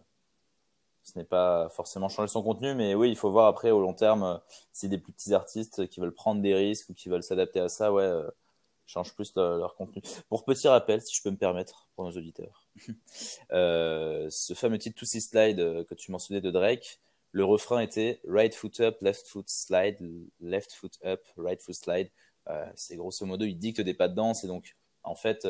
ce 1.04 1.18
n'est 1.18 1.26
pas 1.26 1.70
forcément 1.70 2.10
changer 2.10 2.28
son 2.28 2.44
contenu, 2.44 2.74
mais 2.74 2.96
oui 2.96 3.10
il 3.10 3.16
faut 3.16 3.30
voir 3.30 3.46
après 3.48 3.72
au 3.72 3.80
long 3.80 3.94
terme 3.94 4.42
si 4.74 4.90
des 4.90 4.98
plus 4.98 5.14
petits 5.14 5.34
artistes 5.34 5.88
qui 5.88 6.00
veulent 6.02 6.14
prendre 6.14 6.42
des 6.42 6.56
risques 6.56 6.90
ou 6.90 6.94
qui 6.94 7.08
veulent 7.08 7.24
s'adapter 7.24 7.60
à 7.62 7.70
ça, 7.70 7.94
ouais, 7.94 8.12
changent 8.88 9.14
plus 9.14 9.34
leur, 9.36 9.76
contenu. 9.76 10.02
Pour 10.30 10.44
petit 10.44 10.68
rappel, 10.68 11.02
si 11.02 11.16
je 11.16 11.22
peux 11.24 11.32
me 11.32 11.38
permettre 11.38 11.85
pour 11.96 12.06
nos 12.06 12.12
auditeurs, 12.12 12.68
euh, 13.52 14.28
ce 14.30 14.54
fameux 14.54 14.78
titre 14.78 15.00
To 15.00 15.06
See 15.06 15.22
Slide 15.22 15.86
que 15.86 15.96
tu 15.96 16.12
mentionnais 16.12 16.42
de 16.42 16.52
Drake 16.52 17.00
le 17.32 17.44
refrain 17.44 17.82
était 17.82 18.22
right 18.26 18.56
foot 18.56 18.80
up, 18.80 18.98
left 19.02 19.28
foot 19.28 19.50
slide, 19.50 19.98
left 20.40 20.72
foot 20.72 20.98
up, 21.04 21.22
right 21.36 21.62
foot 21.62 21.76
slide. 21.76 22.10
Euh, 22.48 22.66
c'est 22.76 22.96
grosso 22.96 23.26
modo, 23.26 23.44
il 23.44 23.56
dicte 23.56 23.82
des 23.82 23.94
pas 23.94 24.08
de 24.08 24.16
danse 24.16 24.46
et 24.46 24.48
donc 24.48 24.78
en 25.04 25.16
fait, 25.16 25.46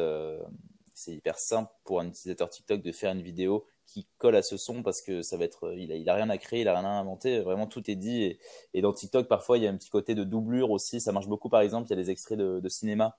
c'est 0.95 1.13
hyper 1.13 1.37
simple 1.37 1.71
pour 1.83 1.99
un 1.99 2.07
utilisateur 2.07 2.49
TikTok 2.49 2.81
de 2.81 2.91
faire 2.91 3.11
une 3.11 3.21
vidéo 3.21 3.65
qui 3.85 4.07
colle 4.17 4.35
à 4.35 4.41
ce 4.41 4.57
son 4.57 4.81
parce 4.81 5.01
que 5.01 5.21
ça 5.21 5.37
va 5.37 5.45
être, 5.45 5.73
il 5.77 6.09
a, 6.09 6.15
rien 6.15 6.29
à 6.29 6.37
créer, 6.37 6.61
il 6.61 6.67
a 6.67 6.73
rien 6.73 6.85
à 6.85 6.93
inventer, 6.93 7.41
vraiment 7.41 7.67
tout 7.67 7.89
est 7.91 7.95
dit. 7.95 8.37
Et, 8.73 8.81
dans 8.81 8.93
TikTok, 8.93 9.27
parfois, 9.27 9.57
il 9.57 9.63
y 9.63 9.67
a 9.67 9.69
un 9.69 9.77
petit 9.77 9.89
côté 9.89 10.15
de 10.15 10.23
doublure 10.23 10.71
aussi. 10.71 10.99
Ça 10.99 11.11
marche 11.11 11.27
beaucoup, 11.27 11.49
par 11.49 11.61
exemple, 11.61 11.87
il 11.87 11.91
y 11.91 11.93
a 11.93 12.01
des 12.01 12.09
extraits 12.09 12.39
de 12.39 12.69
cinéma, 12.69 13.17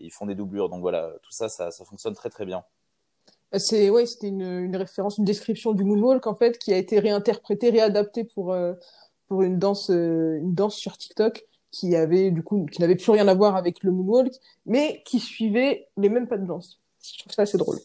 ils 0.00 0.12
font 0.12 0.26
des 0.26 0.34
doublures. 0.34 0.68
Donc 0.68 0.80
voilà, 0.80 1.12
tout 1.22 1.32
ça, 1.32 1.48
ça, 1.48 1.70
ça 1.70 1.84
fonctionne 1.84 2.14
très 2.14 2.30
très 2.30 2.44
bien. 2.44 2.64
C'est 3.52 3.90
ouais, 3.90 4.06
c'était 4.06 4.28
une, 4.28 4.42
une, 4.42 4.76
référence, 4.76 5.18
une 5.18 5.24
description 5.24 5.72
du 5.72 5.84
moonwalk 5.84 6.26
en 6.26 6.34
fait, 6.34 6.58
qui 6.58 6.72
a 6.72 6.76
été 6.76 6.98
réinterprétée, 6.98 7.70
réadaptée 7.70 8.24
pour 8.24 8.52
euh, 8.52 8.74
pour 9.28 9.42
une 9.42 9.58
danse, 9.58 9.90
euh, 9.90 10.38
une 10.38 10.54
danse 10.54 10.76
sur 10.76 10.96
TikTok 10.96 11.44
qui 11.70 11.94
avait 11.94 12.30
du 12.30 12.42
coup, 12.42 12.66
qui 12.70 12.80
n'avait 12.80 12.96
plus 12.96 13.10
rien 13.10 13.28
à 13.28 13.34
voir 13.34 13.56
avec 13.56 13.82
le 13.82 13.92
moonwalk, 13.92 14.32
mais 14.64 15.02
qui 15.04 15.20
suivait 15.20 15.88
les 15.96 16.08
mêmes 16.08 16.26
pas 16.26 16.38
de 16.38 16.46
danse. 16.46 16.80
Je 17.02 17.18
trouve 17.18 17.32
ça 17.32 17.42
assez 17.42 17.58
drôle. 17.58 17.78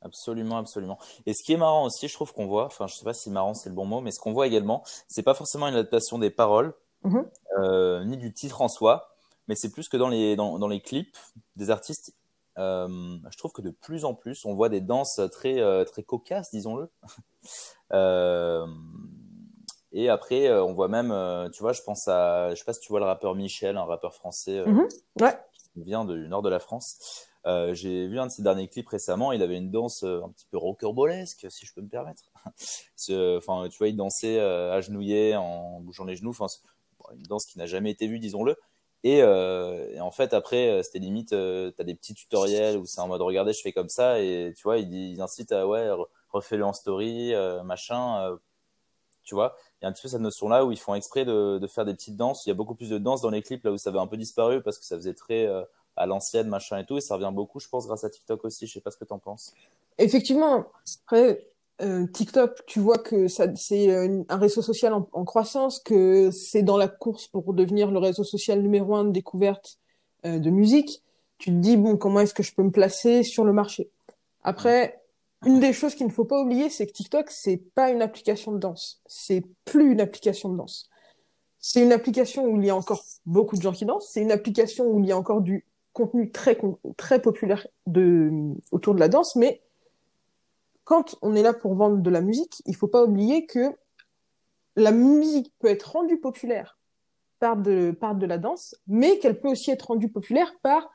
Absolument, 0.00 0.58
absolument. 0.58 0.98
Et 1.26 1.34
ce 1.34 1.42
qui 1.44 1.52
est 1.52 1.56
marrant 1.56 1.84
aussi, 1.84 2.06
je 2.06 2.14
trouve 2.14 2.32
qu'on 2.32 2.46
voit, 2.46 2.66
enfin, 2.66 2.86
je 2.86 2.94
sais 2.94 3.04
pas 3.04 3.14
si 3.14 3.30
marrant 3.30 3.54
c'est 3.54 3.68
le 3.68 3.74
bon 3.74 3.84
mot, 3.84 4.00
mais 4.00 4.12
ce 4.12 4.20
qu'on 4.20 4.32
voit 4.32 4.46
également, 4.46 4.84
c'est 5.08 5.22
pas 5.22 5.34
forcément 5.34 5.66
une 5.66 5.74
adaptation 5.74 6.18
des 6.18 6.30
paroles, 6.30 6.72
mm-hmm. 7.04 7.24
euh, 7.58 8.04
ni 8.04 8.16
du 8.16 8.32
titre 8.32 8.62
en 8.62 8.68
soi, 8.68 9.16
mais 9.48 9.54
c'est 9.54 9.70
plus 9.70 9.88
que 9.88 9.96
dans 9.96 10.08
les, 10.08 10.36
dans, 10.36 10.58
dans 10.58 10.68
les 10.68 10.80
clips 10.80 11.16
des 11.56 11.70
artistes, 11.70 12.14
euh, 12.58 13.18
je 13.30 13.38
trouve 13.38 13.52
que 13.52 13.62
de 13.62 13.70
plus 13.70 14.04
en 14.04 14.14
plus, 14.14 14.44
on 14.44 14.54
voit 14.54 14.68
des 14.68 14.80
danses 14.80 15.20
très, 15.32 15.60
euh, 15.60 15.84
très 15.84 16.02
cocasses, 16.02 16.50
disons-le. 16.50 16.90
euh, 17.92 18.66
et 19.92 20.08
après, 20.08 20.52
on 20.52 20.74
voit 20.74 20.88
même, 20.88 21.08
tu 21.52 21.62
vois, 21.62 21.72
je 21.72 21.80
pense 21.82 22.08
à, 22.08 22.50
je 22.50 22.56
sais 22.56 22.64
pas 22.64 22.74
si 22.74 22.80
tu 22.80 22.88
vois 22.90 23.00
le 23.00 23.06
rappeur 23.06 23.34
Michel, 23.34 23.78
un 23.78 23.84
rappeur 23.84 24.14
français 24.14 24.62
ouais. 25.18 25.38
qui 25.54 25.82
vient 25.82 26.04
du 26.04 26.28
nord 26.28 26.42
de 26.42 26.50
la 26.50 26.58
France. 26.58 27.26
Euh, 27.46 27.72
j'ai 27.72 28.06
vu 28.06 28.18
un 28.18 28.26
de 28.26 28.30
ses 28.30 28.42
derniers 28.42 28.68
clips 28.68 28.88
récemment, 28.88 29.32
il 29.32 29.42
avait 29.42 29.56
une 29.56 29.70
danse 29.70 30.02
un 30.02 30.28
petit 30.28 30.46
peu 30.50 30.58
rockerbolesque, 30.58 31.46
si 31.48 31.64
je 31.64 31.72
peux 31.72 31.80
me 31.80 31.88
permettre. 31.88 32.24
enfin, 32.44 33.66
tu 33.70 33.78
vois, 33.78 33.88
il 33.88 33.96
dansait 33.96 34.38
agenouillé 34.38 35.36
en 35.36 35.80
bougeant 35.80 36.04
les 36.04 36.16
genoux. 36.16 36.30
Enfin, 36.30 36.48
une 37.14 37.22
danse 37.22 37.46
qui 37.46 37.56
n'a 37.56 37.64
jamais 37.64 37.90
été 37.90 38.08
vue, 38.08 38.18
disons-le. 38.18 38.56
Et, 39.04 39.22
euh, 39.22 39.94
et, 39.94 40.00
en 40.00 40.10
fait, 40.10 40.34
après, 40.34 40.82
c'était 40.82 40.98
limite, 40.98 41.32
euh, 41.32 41.70
tu 41.74 41.80
as 41.80 41.84
des 41.84 41.94
petits 41.94 42.14
tutoriels 42.14 42.76
où 42.76 42.86
c'est 42.86 43.00
en 43.00 43.08
mode 43.08 43.22
regardez, 43.22 43.52
je 43.52 43.60
fais 43.60 43.72
comme 43.72 43.88
ça. 43.88 44.20
Et 44.20 44.52
tu 44.56 44.62
vois, 44.64 44.78
il, 44.78 44.92
il 44.92 45.20
incite 45.20 45.52
à 45.52 45.66
ouais, 45.66 45.88
refais-le 46.30 46.64
en 46.64 46.72
story, 46.72 47.32
machin. 47.64 48.38
tu 49.24 49.34
vois, 49.34 49.56
il 49.80 49.84
y 49.84 49.86
a 49.86 49.88
un 49.88 49.92
petit 49.92 50.02
peu 50.02 50.08
cette 50.08 50.20
notion-là 50.20 50.64
où 50.64 50.72
ils 50.72 50.78
font 50.78 50.94
exprès 50.94 51.24
de, 51.24 51.58
de, 51.58 51.66
faire 51.66 51.84
des 51.84 51.94
petites 51.94 52.16
danses. 52.16 52.46
Il 52.46 52.48
y 52.50 52.52
a 52.52 52.54
beaucoup 52.54 52.74
plus 52.74 52.90
de 52.90 52.98
danse 52.98 53.22
dans 53.22 53.30
les 53.30 53.42
clips 53.42 53.64
là 53.64 53.72
où 53.72 53.78
ça 53.78 53.90
avait 53.90 53.98
un 54.00 54.06
peu 54.06 54.16
disparu 54.16 54.62
parce 54.62 54.78
que 54.78 54.84
ça 54.84 54.96
faisait 54.96 55.14
très 55.14 55.48
à 55.96 56.06
l'ancienne, 56.06 56.48
machin 56.48 56.78
et 56.78 56.86
tout. 56.86 56.96
Et 56.96 57.00
ça 57.00 57.14
revient 57.14 57.32
beaucoup, 57.32 57.60
je 57.60 57.68
pense, 57.68 57.86
grâce 57.86 58.04
à 58.04 58.10
TikTok 58.10 58.44
aussi. 58.44 58.66
Je 58.66 58.72
sais 58.72 58.80
pas 58.80 58.90
ce 58.90 58.96
que 58.96 59.04
tu 59.04 59.12
en 59.12 59.18
penses. 59.18 59.52
Effectivement. 59.98 60.66
Après, 61.04 61.46
euh, 61.80 62.06
TikTok, 62.06 62.66
tu 62.66 62.80
vois 62.80 62.98
que 62.98 63.28
ça, 63.28 63.46
c'est 63.54 63.94
un 64.28 64.36
réseau 64.36 64.62
social 64.62 64.92
en, 64.92 65.08
en 65.12 65.24
croissance, 65.24 65.78
que 65.78 66.30
c'est 66.30 66.62
dans 66.62 66.76
la 66.76 66.88
course 66.88 67.28
pour 67.28 67.54
devenir 67.54 67.90
le 67.90 67.98
réseau 67.98 68.24
social 68.24 68.60
numéro 68.62 68.96
un 68.96 69.04
de 69.04 69.12
découverte 69.12 69.78
euh, 70.26 70.38
de 70.38 70.50
musique. 70.50 71.02
Tu 71.38 71.50
te 71.50 71.56
dis, 71.56 71.76
bon, 71.76 71.96
comment 71.96 72.20
est-ce 72.20 72.34
que 72.34 72.42
je 72.42 72.52
peux 72.52 72.64
me 72.64 72.72
placer 72.72 73.22
sur 73.22 73.44
le 73.44 73.52
marché? 73.52 73.90
Après, 74.42 75.00
une 75.46 75.60
des 75.60 75.72
choses 75.72 75.94
qu'il 75.94 76.06
ne 76.06 76.12
faut 76.12 76.24
pas 76.24 76.40
oublier, 76.40 76.68
c'est 76.68 76.86
que 76.86 76.92
TikTok, 76.92 77.30
c'est 77.30 77.58
pas 77.74 77.90
une 77.90 78.02
application 78.02 78.50
de 78.50 78.58
danse. 78.58 79.00
C'est 79.06 79.44
plus 79.64 79.92
une 79.92 80.00
application 80.00 80.48
de 80.48 80.56
danse. 80.56 80.88
C'est 81.60 81.82
une 81.82 81.92
application 81.92 82.44
où 82.46 82.56
il 82.60 82.66
y 82.66 82.70
a 82.70 82.76
encore 82.76 83.04
beaucoup 83.24 83.56
de 83.56 83.62
gens 83.62 83.72
qui 83.72 83.84
dansent. 83.84 84.08
C'est 84.10 84.20
une 84.20 84.32
application 84.32 84.86
où 84.86 85.00
il 85.00 85.06
y 85.06 85.12
a 85.12 85.18
encore 85.18 85.40
du 85.40 85.64
contenu 85.92 86.30
très, 86.30 86.58
très 86.96 87.20
populaire 87.20 87.66
de, 87.86 88.30
autour 88.72 88.94
de 88.94 89.00
la 89.00 89.08
danse, 89.08 89.36
mais 89.36 89.60
quand 90.88 91.18
on 91.20 91.34
est 91.34 91.42
là 91.42 91.52
pour 91.52 91.74
vendre 91.74 91.98
de 91.98 92.08
la 92.08 92.22
musique, 92.22 92.62
il 92.64 92.74
faut 92.74 92.88
pas 92.88 93.04
oublier 93.04 93.44
que 93.44 93.76
la 94.74 94.90
musique 94.90 95.52
peut 95.58 95.68
être 95.68 95.92
rendue 95.92 96.18
populaire 96.18 96.78
par 97.40 97.58
de, 97.58 97.90
par 97.90 98.14
de 98.14 98.24
la 98.24 98.38
danse, 98.38 98.74
mais 98.86 99.18
qu'elle 99.18 99.38
peut 99.38 99.48
aussi 99.48 99.70
être 99.70 99.88
rendue 99.88 100.08
populaire 100.08 100.50
par 100.62 100.88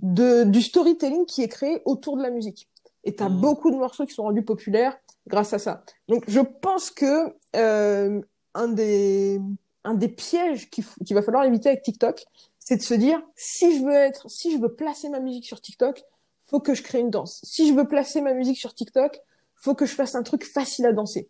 de, 0.00 0.42
du 0.42 0.60
storytelling 0.60 1.26
qui 1.26 1.44
est 1.44 1.48
créé 1.48 1.80
autour 1.84 2.16
de 2.16 2.24
la 2.24 2.30
musique. 2.30 2.68
Et 3.04 3.14
tu 3.14 3.22
as 3.22 3.28
mmh. 3.28 3.40
beaucoup 3.40 3.70
de 3.70 3.76
morceaux 3.76 4.04
qui 4.04 4.14
sont 4.14 4.24
rendus 4.24 4.42
populaires 4.42 4.98
grâce 5.28 5.52
à 5.52 5.60
ça. 5.60 5.84
Donc 6.08 6.24
je 6.26 6.40
pense 6.40 6.90
que 6.90 7.32
euh, 7.54 8.20
un, 8.54 8.66
des, 8.66 9.40
un 9.84 9.94
des 9.94 10.08
pièges 10.08 10.68
qu'il 10.70 11.14
va 11.14 11.22
falloir 11.22 11.44
éviter 11.44 11.68
avec 11.68 11.82
TikTok, 11.82 12.24
c'est 12.58 12.78
de 12.78 12.82
se 12.82 12.94
dire 12.94 13.22
si 13.36 13.78
je 13.78 13.84
veux 13.84 13.94
être, 13.94 14.28
si 14.28 14.50
je 14.50 14.58
veux 14.60 14.74
placer 14.74 15.08
ma 15.08 15.20
musique 15.20 15.46
sur 15.46 15.60
TikTok, 15.60 16.02
faut 16.48 16.58
que 16.58 16.74
je 16.74 16.82
crée 16.82 16.98
une 16.98 17.10
danse. 17.10 17.40
Si 17.44 17.68
je 17.68 17.74
veux 17.74 17.86
placer 17.86 18.20
ma 18.20 18.34
musique 18.34 18.58
sur 18.58 18.74
TikTok, 18.74 19.20
faut 19.66 19.74
que 19.74 19.84
je 19.84 19.94
fasse 19.94 20.14
un 20.14 20.22
truc 20.22 20.44
facile 20.44 20.86
à 20.86 20.92
danser. 20.92 21.28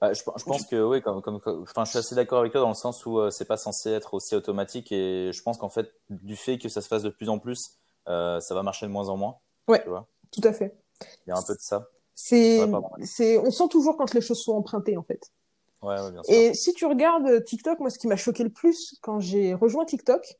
Bah, 0.00 0.12
je, 0.12 0.20
je, 0.20 0.44
pense 0.44 0.66
que 0.66 0.82
oui, 0.82 1.00
comme, 1.00 1.22
comme, 1.22 1.40
enfin, 1.62 1.84
je 1.84 1.90
suis 1.90 1.98
assez 1.98 2.16
d'accord 2.16 2.40
avec 2.40 2.50
toi 2.50 2.60
dans 2.60 2.68
le 2.68 2.74
sens 2.74 3.06
où 3.06 3.20
euh, 3.20 3.30
c'est 3.30 3.44
pas 3.44 3.56
censé 3.56 3.90
être 3.90 4.12
aussi 4.14 4.34
automatique 4.34 4.90
et 4.90 5.30
je 5.32 5.42
pense 5.42 5.56
qu'en 5.56 5.68
fait, 5.68 5.92
du 6.10 6.34
fait 6.34 6.58
que 6.58 6.68
ça 6.68 6.80
se 6.80 6.88
fasse 6.88 7.04
de 7.04 7.10
plus 7.10 7.28
en 7.28 7.38
plus, 7.38 7.78
euh, 8.08 8.40
ça 8.40 8.56
va 8.56 8.64
marcher 8.64 8.86
de 8.86 8.90
moins 8.90 9.08
en 9.08 9.16
moins. 9.16 9.36
Ouais, 9.68 9.84
tout 10.32 10.40
à 10.42 10.52
fait. 10.52 10.76
Il 11.26 11.30
y 11.30 11.32
a 11.32 11.36
un 11.36 11.42
peu 11.42 11.54
de 11.54 11.60
ça. 11.60 11.88
C'est, 12.16 12.64
ouais, 12.64 12.80
c'est, 13.04 13.38
on 13.38 13.52
sent 13.52 13.68
toujours 13.70 13.96
quand 13.96 14.12
les 14.14 14.20
choses 14.20 14.42
sont 14.42 14.54
empruntées 14.54 14.96
en 14.96 15.04
fait. 15.04 15.30
Ouais, 15.80 16.00
ouais, 16.00 16.10
bien 16.10 16.22
sûr. 16.24 16.34
Et 16.34 16.54
si 16.54 16.74
tu 16.74 16.86
regardes 16.86 17.44
TikTok, 17.44 17.78
moi, 17.78 17.90
ce 17.90 17.98
qui 17.98 18.08
m'a 18.08 18.16
choqué 18.16 18.42
le 18.42 18.50
plus 18.50 18.98
quand 19.00 19.20
j'ai 19.20 19.54
rejoint 19.54 19.84
TikTok, 19.84 20.38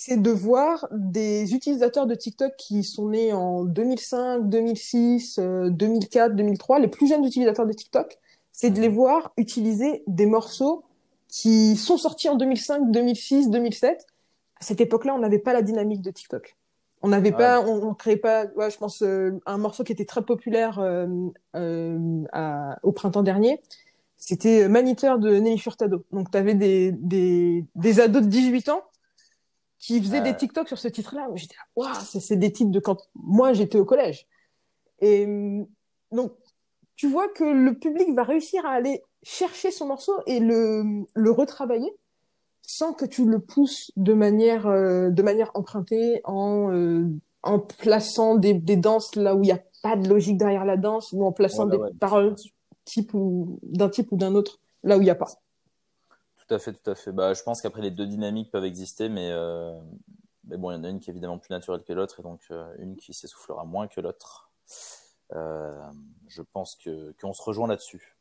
c'est 0.00 0.22
de 0.22 0.30
voir 0.30 0.86
des 0.92 1.54
utilisateurs 1.54 2.06
de 2.06 2.14
TikTok 2.14 2.54
qui 2.56 2.84
sont 2.84 3.08
nés 3.08 3.32
en 3.32 3.64
2005, 3.64 4.48
2006, 4.48 5.40
2004, 5.40 6.36
2003, 6.36 6.78
les 6.78 6.86
plus 6.86 7.08
jeunes 7.08 7.24
utilisateurs 7.24 7.66
de 7.66 7.72
TikTok, 7.72 8.16
c'est 8.52 8.70
de 8.70 8.80
les 8.80 8.88
voir 8.88 9.32
utiliser 9.36 10.04
des 10.06 10.26
morceaux 10.26 10.84
qui 11.26 11.74
sont 11.74 11.96
sortis 11.96 12.28
en 12.28 12.36
2005, 12.36 12.92
2006, 12.92 13.50
2007. 13.50 14.06
À 14.60 14.64
cette 14.64 14.80
époque-là, 14.80 15.16
on 15.16 15.18
n'avait 15.18 15.40
pas 15.40 15.52
la 15.52 15.62
dynamique 15.62 16.02
de 16.02 16.12
TikTok. 16.12 16.56
On 17.02 17.08
n'avait 17.08 17.32
ouais. 17.32 17.36
pas, 17.36 17.60
on, 17.60 17.88
on 17.88 17.94
créait 17.94 18.16
pas, 18.16 18.46
ouais, 18.54 18.70
je 18.70 18.78
pense, 18.78 19.02
euh, 19.02 19.40
un 19.46 19.58
morceau 19.58 19.82
qui 19.82 19.90
était 19.90 20.04
très 20.04 20.22
populaire 20.22 20.78
euh, 20.78 21.08
euh, 21.56 22.22
à, 22.32 22.78
au 22.84 22.92
printemps 22.92 23.24
dernier 23.24 23.60
c'était 24.20 24.68
Maniteur 24.68 25.20
de 25.20 25.38
Nelly 25.38 25.58
Furtado. 25.58 26.04
Donc, 26.10 26.32
tu 26.32 26.38
avais 26.38 26.54
des, 26.54 26.90
des, 26.90 27.64
des 27.76 28.00
ados 28.00 28.22
de 28.22 28.28
18 28.28 28.68
ans 28.68 28.82
qui 29.78 30.00
faisaient 30.00 30.20
euh... 30.20 30.24
des 30.24 30.36
TikTok 30.36 30.68
sur 30.68 30.78
ce 30.78 30.88
titre-là. 30.88 31.28
J'étais 31.34 31.54
là, 31.56 31.62
waouh, 31.76 31.94
c'est 32.02 32.36
des 32.36 32.52
titres 32.52 32.70
de 32.70 32.80
quand 32.80 32.98
moi 33.14 33.52
j'étais 33.52 33.78
au 33.78 33.84
collège. 33.84 34.26
Et 35.00 35.26
donc, 36.10 36.32
tu 36.96 37.08
vois 37.08 37.28
que 37.28 37.44
le 37.44 37.78
public 37.78 38.14
va 38.14 38.24
réussir 38.24 38.66
à 38.66 38.70
aller 38.70 39.02
chercher 39.22 39.70
son 39.70 39.86
morceau 39.86 40.14
et 40.26 40.40
le, 40.40 41.04
le 41.14 41.30
retravailler 41.30 41.92
sans 42.62 42.92
que 42.92 43.06
tu 43.06 43.24
le 43.24 43.38
pousses 43.38 43.90
de 43.96 44.12
manière, 44.12 44.66
euh, 44.66 45.08
de 45.10 45.22
manière 45.22 45.50
empruntée 45.54 46.20
en, 46.24 46.70
euh, 46.70 47.08
en 47.42 47.60
plaçant 47.60 48.34
des, 48.34 48.52
des 48.52 48.76
danses 48.76 49.16
là 49.16 49.34
où 49.34 49.42
il 49.42 49.46
n'y 49.46 49.52
a 49.52 49.62
pas 49.82 49.96
de 49.96 50.08
logique 50.08 50.36
derrière 50.36 50.64
la 50.64 50.76
danse 50.76 51.12
ou 51.12 51.24
en 51.24 51.32
plaçant 51.32 51.66
des 51.66 51.78
ouais. 51.78 51.90
paroles 51.98 52.34
type 52.84 53.14
ou 53.14 53.58
d'un 53.62 53.88
type 53.88 54.12
ou 54.12 54.16
d'un 54.16 54.34
autre 54.34 54.60
là 54.82 54.98
où 54.98 55.00
il 55.00 55.04
n'y 55.04 55.10
a 55.10 55.14
pas. 55.14 55.30
Tout 56.48 56.54
à 56.54 56.58
fait, 56.58 56.72
tout 56.72 56.90
à 56.90 56.94
fait. 56.94 57.12
Bah, 57.12 57.34
je 57.34 57.42
pense 57.42 57.60
qu'après 57.60 57.82
les 57.82 57.90
deux 57.90 58.06
dynamiques 58.06 58.50
peuvent 58.50 58.64
exister, 58.64 59.10
mais, 59.10 59.30
euh, 59.30 59.78
mais 60.44 60.56
bon, 60.56 60.70
il 60.70 60.74
y 60.74 60.76
en 60.78 60.84
a 60.84 60.88
une 60.88 60.98
qui 60.98 61.10
est 61.10 61.12
évidemment 61.12 61.38
plus 61.38 61.50
naturelle 61.50 61.82
que 61.82 61.92
l'autre 61.92 62.20
et 62.20 62.22
donc 62.22 62.40
euh, 62.50 62.74
une 62.78 62.96
qui 62.96 63.12
s'essoufflera 63.12 63.64
moins 63.66 63.86
que 63.86 64.00
l'autre. 64.00 64.50
Euh, 65.34 65.78
je 66.26 66.40
pense 66.40 66.76
qu'on 66.76 67.32
se 67.34 67.42
rejoint 67.42 67.68
là-dessus. 67.68 68.17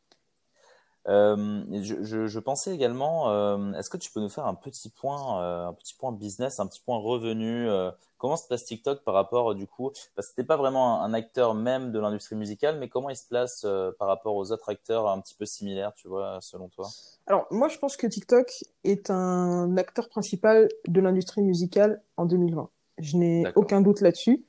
Euh, 1.08 1.64
je, 1.82 2.04
je, 2.04 2.28
je, 2.28 2.40
pensais 2.40 2.74
également, 2.76 3.30
euh, 3.30 3.72
est-ce 3.74 3.90
que 3.90 3.96
tu 3.98 4.12
peux 4.12 4.20
nous 4.20 4.30
faire 4.30 4.46
un 4.46 4.56
petit 4.56 4.90
point, 4.90 5.42
euh, 5.42 5.68
un 5.68 5.74
petit 5.74 5.94
point 5.94 6.12
business, 6.12 6.60
un 6.60 6.68
petit 6.68 6.82
point 6.82 6.98
revenu 6.98 7.70
euh, 7.70 7.92
Comment 8.18 8.36
se 8.36 8.48
place 8.48 8.66
TikTok 8.66 9.04
par 9.04 9.14
rapport 9.14 9.54
du 9.54 9.68
coup 9.68 9.92
Parce 10.16 10.28
que 10.28 10.34
c'était 10.34 10.44
pas 10.44 10.58
vraiment 10.58 11.04
un, 11.04 11.14
acteur 11.14 11.54
même 11.54 11.92
de 11.92 12.00
l'industrie 12.00 12.36
musicale, 12.36 12.78
mais 12.80 12.90
comment 12.90 13.10
il 13.10 13.16
se 13.16 13.28
place 13.28 13.64
euh, 13.64 13.92
par 14.00 14.08
rapport 14.08 14.36
aux 14.36 14.52
autres 14.52 14.70
acteurs 14.70 15.08
un 15.08 15.22
petit 15.22 15.36
peu 15.36 15.46
similaires, 15.46 15.94
tu 15.94 16.08
vois, 16.08 16.40
selon 16.42 16.68
toi? 16.68 16.88
Alors 17.28 17.46
moi, 17.52 17.68
je 17.70 17.78
pense 17.78 17.96
que 17.96 18.08
TikTok 18.08 18.52
est 18.84 19.12
un 19.12 19.78
acteur 19.78 20.10
principal 20.10 20.68
de 20.88 21.00
l'industrie 21.00 21.42
musicale 21.42 22.02
en 22.18 22.26
2020. 22.26 22.70
Je 22.98 23.18
n'ai 23.18 23.46
aucun 23.56 23.82
doute 23.82 24.02
là-dessus. 24.02 24.44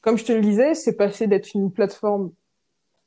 Comme 0.00 0.16
je 0.16 0.24
te 0.24 0.32
le 0.32 0.40
disais, 0.40 0.74
c'est 0.74 0.96
passé 0.96 1.26
d'être 1.26 1.54
une 1.54 1.70
plateforme 1.70 2.32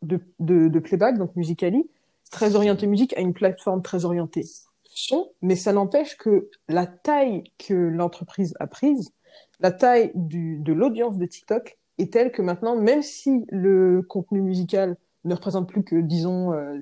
de, 0.03 0.19
de, 0.39 0.67
de 0.67 0.79
playback, 0.79 1.17
donc 1.17 1.35
Musically, 1.35 1.89
très 2.33 2.55
orientée 2.55 2.87
musique 2.87 3.15
à 3.17 3.21
une 3.21 3.33
plateforme 3.33 3.81
très 3.81 4.03
orientée 4.03 4.45
son, 4.93 5.31
mais 5.41 5.55
ça 5.55 5.73
n'empêche 5.73 6.17
que 6.17 6.49
la 6.67 6.85
taille 6.85 7.43
que 7.57 7.73
l'entreprise 7.73 8.53
a 8.59 8.67
prise, 8.67 9.11
la 9.59 9.71
taille 9.71 10.11
du, 10.15 10.59
de 10.59 10.73
l'audience 10.73 11.17
de 11.17 11.25
TikTok 11.25 11.77
est 11.97 12.13
telle 12.13 12.31
que 12.31 12.41
maintenant, 12.41 12.75
même 12.75 13.01
si 13.01 13.45
le 13.49 14.01
contenu 14.07 14.41
musical 14.41 14.97
ne 15.25 15.33
représente 15.33 15.67
plus 15.67 15.83
que, 15.83 15.95
disons, 15.95 16.53
euh, 16.53 16.79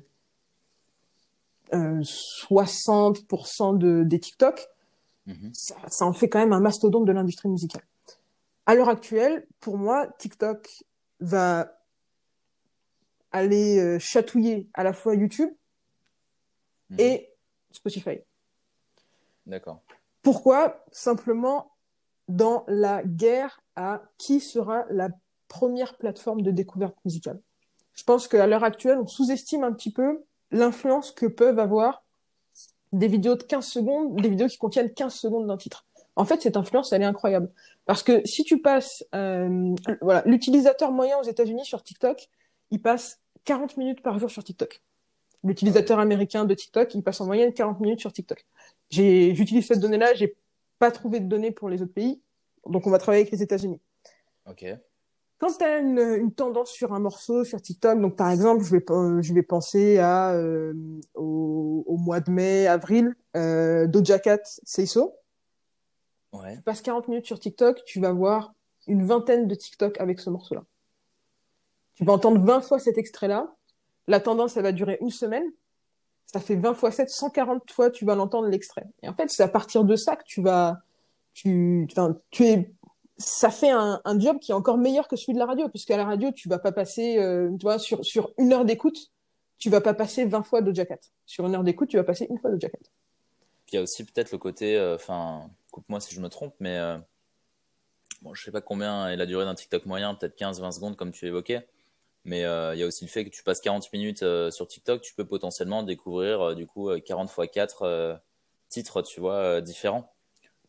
euh, 1.74 2.00
60% 2.00 3.78
de, 3.78 4.02
des 4.04 4.20
TikTok, 4.20 4.68
-hmm. 5.26 5.50
ça, 5.52 5.76
ça, 5.88 6.04
en 6.04 6.12
fait 6.12 6.28
quand 6.28 6.40
même 6.40 6.52
un 6.52 6.60
mastodonte 6.60 7.04
de 7.06 7.12
l'industrie 7.12 7.48
musicale. 7.48 7.82
À 8.66 8.74
l'heure 8.74 8.88
actuelle, 8.88 9.46
pour 9.60 9.78
moi, 9.78 10.06
TikTok 10.18 10.84
va 11.20 11.81
aller 13.32 13.78
euh, 13.78 13.98
chatouiller 13.98 14.68
à 14.74 14.84
la 14.84 14.92
fois 14.92 15.14
YouTube 15.14 15.50
Mhm. 16.90 17.00
et 17.00 17.30
Spotify. 17.70 18.18
D'accord. 19.46 19.80
Pourquoi? 20.22 20.84
Simplement 20.92 21.72
dans 22.28 22.64
la 22.68 23.02
guerre 23.02 23.60
à 23.76 24.02
qui 24.18 24.40
sera 24.40 24.84
la 24.90 25.08
première 25.48 25.96
plateforme 25.96 26.42
de 26.42 26.50
découverte 26.50 26.96
musicale. 27.04 27.40
Je 27.94 28.04
pense 28.04 28.28
qu'à 28.28 28.46
l'heure 28.46 28.64
actuelle, 28.64 28.98
on 28.98 29.06
sous-estime 29.06 29.64
un 29.64 29.72
petit 29.72 29.92
peu 29.92 30.22
l'influence 30.50 31.10
que 31.10 31.26
peuvent 31.26 31.58
avoir 31.58 32.04
des 32.92 33.08
vidéos 33.08 33.34
de 33.36 33.42
15 33.42 33.66
secondes, 33.66 34.20
des 34.20 34.28
vidéos 34.28 34.48
qui 34.48 34.58
contiennent 34.58 34.92
15 34.92 35.14
secondes 35.14 35.46
d'un 35.46 35.56
titre. 35.56 35.86
En 36.14 36.26
fait, 36.26 36.42
cette 36.42 36.58
influence, 36.58 36.92
elle 36.92 37.02
est 37.02 37.06
incroyable. 37.06 37.50
Parce 37.86 38.02
que 38.02 38.24
si 38.26 38.44
tu 38.44 38.60
passes, 38.60 39.02
euh, 39.14 39.74
voilà, 40.02 40.22
l'utilisateur 40.26 40.92
moyen 40.92 41.18
aux 41.18 41.22
États-Unis 41.22 41.64
sur 41.64 41.82
TikTok, 41.82 42.28
il 42.70 42.80
passe 42.82 43.18
40 43.44 43.76
minutes 43.76 44.02
par 44.02 44.18
jour 44.18 44.30
sur 44.30 44.44
TikTok. 44.44 44.82
L'utilisateur 45.44 45.98
américain 45.98 46.44
de 46.44 46.54
TikTok, 46.54 46.94
il 46.94 47.02
passe 47.02 47.20
en 47.20 47.26
moyenne 47.26 47.52
40 47.52 47.80
minutes 47.80 48.00
sur 48.00 48.12
TikTok. 48.12 48.46
J'ai, 48.90 49.34
j'utilise 49.34 49.66
cette 49.66 49.80
donnée-là, 49.80 50.14
j'ai 50.14 50.36
pas 50.78 50.90
trouvé 50.90 51.20
de 51.20 51.26
données 51.26 51.50
pour 51.50 51.68
les 51.68 51.82
autres 51.82 51.92
pays, 51.92 52.22
donc 52.66 52.86
on 52.86 52.90
va 52.90 52.98
travailler 52.98 53.22
avec 53.22 53.32
les 53.32 53.42
États-Unis. 53.42 53.80
Ok. 54.48 54.64
Quand 55.38 55.58
tu 55.58 55.64
as 55.64 55.78
une, 55.78 55.98
une 55.98 56.32
tendance 56.32 56.70
sur 56.70 56.92
un 56.92 57.00
morceau 57.00 57.42
sur 57.42 57.60
TikTok, 57.60 58.00
donc 58.00 58.14
par 58.14 58.30
exemple, 58.30 58.62
je 58.62 58.76
vais, 58.76 58.84
je 59.22 59.34
vais 59.34 59.42
penser 59.42 59.98
à 59.98 60.34
euh, 60.34 60.72
au, 61.14 61.82
au 61.84 61.96
mois 61.96 62.20
de 62.20 62.30
mai, 62.30 62.68
avril, 62.68 63.16
euh, 63.36 63.88
Doja 63.88 64.20
Cat, 64.20 64.42
Say 64.44 64.86
So. 64.86 65.16
Ouais. 66.32 66.54
Tu 66.54 66.62
passes 66.62 66.80
40 66.80 67.08
minutes 67.08 67.26
sur 67.26 67.40
TikTok, 67.40 67.82
tu 67.84 67.98
vas 67.98 68.12
voir 68.12 68.54
une 68.86 69.04
vingtaine 69.04 69.48
de 69.48 69.54
TikTok 69.56 70.00
avec 70.00 70.20
ce 70.20 70.30
morceau-là. 70.30 70.64
Tu 71.94 72.04
vas 72.04 72.12
entendre 72.12 72.40
20 72.44 72.60
fois 72.62 72.78
cet 72.78 72.98
extrait-là. 72.98 73.54
La 74.08 74.20
tendance, 74.20 74.56
elle 74.56 74.62
va 74.62 74.72
durer 74.72 74.98
une 75.00 75.10
semaine. 75.10 75.44
Ça 76.26 76.40
fait 76.40 76.56
20 76.56 76.74
fois 76.74 76.90
7, 76.90 77.10
140 77.10 77.70
fois 77.70 77.90
tu 77.90 78.04
vas 78.04 78.14
l'entendre 78.14 78.48
l'extrait. 78.48 78.86
Et 79.02 79.08
en 79.08 79.14
fait, 79.14 79.30
c'est 79.30 79.42
à 79.42 79.48
partir 79.48 79.84
de 79.84 79.96
ça 79.96 80.16
que 80.16 80.24
tu 80.24 80.40
vas, 80.40 80.80
tu, 81.34 81.86
tu 82.30 82.44
es, 82.44 82.72
ça 83.18 83.50
fait 83.50 83.70
un, 83.70 84.00
un 84.04 84.18
job 84.18 84.38
qui 84.38 84.52
est 84.52 84.54
encore 84.54 84.78
meilleur 84.78 85.08
que 85.08 85.16
celui 85.16 85.34
de 85.34 85.38
la 85.38 85.46
radio, 85.46 85.68
puisqu'à 85.68 85.96
la 85.96 86.04
radio, 86.04 86.32
tu 86.32 86.48
vas 86.48 86.58
pas 86.58 86.72
passer, 86.72 87.18
euh, 87.18 87.50
tu 87.58 87.64
vois, 87.64 87.78
sur, 87.78 88.04
sur 88.04 88.32
une 88.38 88.52
heure 88.52 88.64
d'écoute, 88.64 89.10
tu 89.58 89.70
vas 89.70 89.80
pas 89.80 89.94
passer 89.94 90.24
20 90.24 90.42
fois 90.42 90.62
Doja 90.62 90.86
Cat. 90.86 90.98
Sur 91.26 91.46
une 91.46 91.54
heure 91.54 91.64
d'écoute, 91.64 91.88
tu 91.88 91.96
vas 91.96 92.04
passer 92.04 92.26
une 92.30 92.38
fois 92.38 92.50
Doja 92.50 92.68
Cat. 92.68 92.78
Puis 93.66 93.74
il 93.74 93.76
y 93.76 93.78
a 93.78 93.82
aussi 93.82 94.04
peut-être 94.04 94.32
le 94.32 94.38
côté, 94.38 94.76
euh, 94.76 94.96
enfin, 94.96 95.50
coupe-moi 95.70 96.00
si 96.00 96.14
je 96.14 96.20
me 96.20 96.28
trompe, 96.28 96.54
mais 96.60 96.78
euh, 96.78 96.98
bon, 98.22 98.34
je 98.34 98.42
sais 98.42 98.50
pas 98.50 98.60
combien 98.60 99.08
est 99.08 99.16
la 99.16 99.26
durée 99.26 99.44
d'un 99.44 99.54
TikTok 99.54 99.86
moyen, 99.86 100.14
peut-être 100.14 100.38
15-20 100.38 100.72
secondes 100.72 100.96
comme 100.96 101.12
tu 101.12 101.26
évoquais. 101.26 101.66
Mais 102.24 102.44
euh, 102.44 102.74
il 102.74 102.80
y 102.80 102.82
a 102.84 102.86
aussi 102.86 103.04
le 103.04 103.10
fait 103.10 103.24
que 103.24 103.30
tu 103.30 103.42
passes 103.42 103.60
40 103.60 103.92
minutes 103.92 104.22
euh, 104.22 104.50
sur 104.50 104.68
TikTok, 104.68 105.00
tu 105.02 105.14
peux 105.14 105.24
potentiellement 105.26 105.82
découvrir 105.82 106.40
euh, 106.40 106.54
du 106.54 106.66
coup 106.66 106.88
euh, 106.90 107.00
40 107.00 107.30
x 107.36 107.50
4 107.52 107.82
euh, 107.82 108.14
titres, 108.68 109.02
tu 109.02 109.20
vois, 109.20 109.60
différents. 109.60 110.12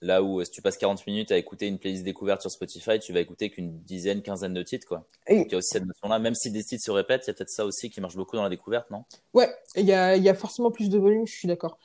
Là 0.01 0.21
où 0.23 0.43
si 0.43 0.51
tu 0.51 0.61
passes 0.61 0.77
40 0.77 1.05
minutes 1.07 1.31
à 1.31 1.37
écouter 1.37 1.67
une 1.67 1.79
playlist 1.79 2.03
découverte 2.03 2.41
sur 2.41 2.51
Spotify, 2.51 2.99
tu 2.99 3.13
vas 3.13 3.21
écouter 3.21 3.49
qu'une 3.49 3.79
dizaine, 3.83 4.21
quinzaine 4.21 4.53
de 4.53 4.63
titres, 4.63 4.87
quoi. 4.87 5.07
Et- 5.27 5.37
Donc 5.37 5.47
il 5.47 5.51
y 5.53 5.55
a 5.55 5.57
aussi 5.59 5.69
cette 5.69 5.85
notion-là, 5.85 6.19
même 6.19 6.35
si 6.35 6.51
des 6.51 6.63
titres 6.63 6.83
se 6.83 6.91
répètent, 6.91 7.23
il 7.25 7.29
y 7.29 7.31
a 7.31 7.33
peut-être 7.33 7.49
ça 7.49 7.65
aussi 7.65 7.89
qui 7.89 8.01
marche 8.01 8.15
beaucoup 8.15 8.35
dans 8.35 8.43
la 8.43 8.49
découverte, 8.49 8.89
non? 8.91 9.05
Ouais, 9.33 9.49
il 9.75 9.85
y 9.85 9.93
a, 9.93 10.15
il 10.17 10.23
y 10.23 10.29
a 10.29 10.33
forcément 10.33 10.71
plus 10.71 10.89
de 10.89 10.97
volume, 10.97 11.25
je 11.25 11.33
suis 11.33 11.47
d'accord. 11.47 11.77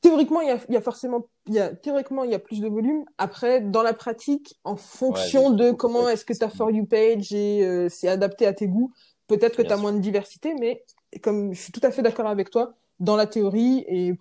Théoriquement, 0.00 0.40
il 0.40 0.48
y 0.48 0.50
a, 0.50 0.58
y 0.70 0.76
a 0.76 0.80
forcément, 0.80 1.26
il 1.46 1.54
y 1.54 1.58
a, 1.60 1.74
théoriquement, 1.74 2.24
il 2.24 2.30
y 2.30 2.34
a 2.34 2.38
plus 2.38 2.60
de 2.60 2.68
volume. 2.68 3.04
Après, 3.18 3.60
dans 3.60 3.82
la 3.82 3.92
pratique, 3.92 4.58
en 4.64 4.76
fonction 4.76 5.48
Ouais, 5.50 5.56
de 5.56 5.70
comment 5.72 6.08
est-ce 6.08 6.24
que 6.24 6.32
ta. 6.32 6.48
For 6.48 6.70
You 6.70 6.86
page 6.86 7.32
et 7.32 7.62
euh, 7.64 7.88
c'est 7.90 8.08
adapté 8.08 8.46
à 8.46 8.52
tes 8.54 8.66
goûts, 8.66 8.92
peut-être 9.26 9.56
que 9.56 9.62
tu 9.62 9.68
as 9.72 9.76
sûr. 9.76 9.82
moins 9.82 9.92
de 9.92 9.98
diversité, 10.00 10.54
mais 10.54 10.84
comme 11.22 11.52
je 11.52 11.60
suis 11.60 11.72
tout 11.72 11.80
à 11.82 11.90
fait 11.90 12.00
d'accord 12.02 12.26
avec 12.26 12.50
toi, 12.50 12.72
dans 12.98 13.16
la 13.16 13.26
théorie 13.26 13.84
et 13.88 14.14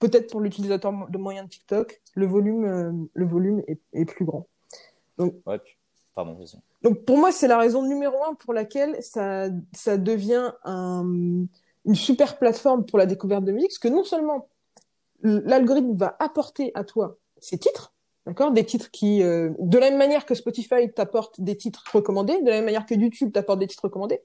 peut-être 0.00 0.30
pour 0.30 0.40
l'utilisateur 0.40 0.92
de 1.08 1.18
moyens 1.18 1.46
de 1.46 1.50
TikTok, 1.50 2.02
le 2.14 2.26
volume, 2.26 2.64
euh, 2.64 2.92
le 3.14 3.26
volume 3.26 3.62
est, 3.68 3.78
est 3.92 4.04
plus 4.04 4.24
grand. 4.24 4.46
Ouais, 5.18 5.58
puis- 5.58 5.76
pardon. 6.14 6.36
Donc 6.82 7.04
pour 7.04 7.16
moi, 7.16 7.30
c'est 7.30 7.46
la 7.48 7.58
raison 7.58 7.82
numéro 7.86 8.16
un 8.24 8.34
pour 8.34 8.52
laquelle 8.54 8.96
ça, 9.00 9.46
ça 9.72 9.96
devient 9.98 10.52
un, 10.64 11.04
une 11.84 11.94
super 11.94 12.38
plateforme 12.38 12.84
pour 12.84 12.98
la 12.98 13.06
découverte 13.06 13.44
de 13.44 13.52
musique, 13.52 13.70
parce 13.70 13.78
que 13.78 13.88
non 13.88 14.02
seulement 14.04 14.48
l'algorithme 15.22 15.94
va 15.96 16.16
apporter 16.18 16.72
à 16.74 16.84
toi 16.84 17.16
ces 17.38 17.58
titres, 17.58 17.94
d'accord, 18.26 18.52
des 18.52 18.64
titres 18.64 18.90
qui, 18.90 19.22
euh, 19.22 19.50
de 19.58 19.78
la 19.78 19.90
même 19.90 19.98
manière 19.98 20.26
que 20.26 20.34
Spotify 20.34 20.92
t'apporte 20.94 21.40
des 21.40 21.56
titres 21.56 21.84
recommandés, 21.92 22.40
de 22.42 22.48
la 22.48 22.56
même 22.56 22.64
manière 22.64 22.86
que 22.86 22.94
YouTube 22.94 23.32
t'apporte 23.32 23.58
des 23.58 23.66
titres 23.66 23.84
recommandés, 23.84 24.20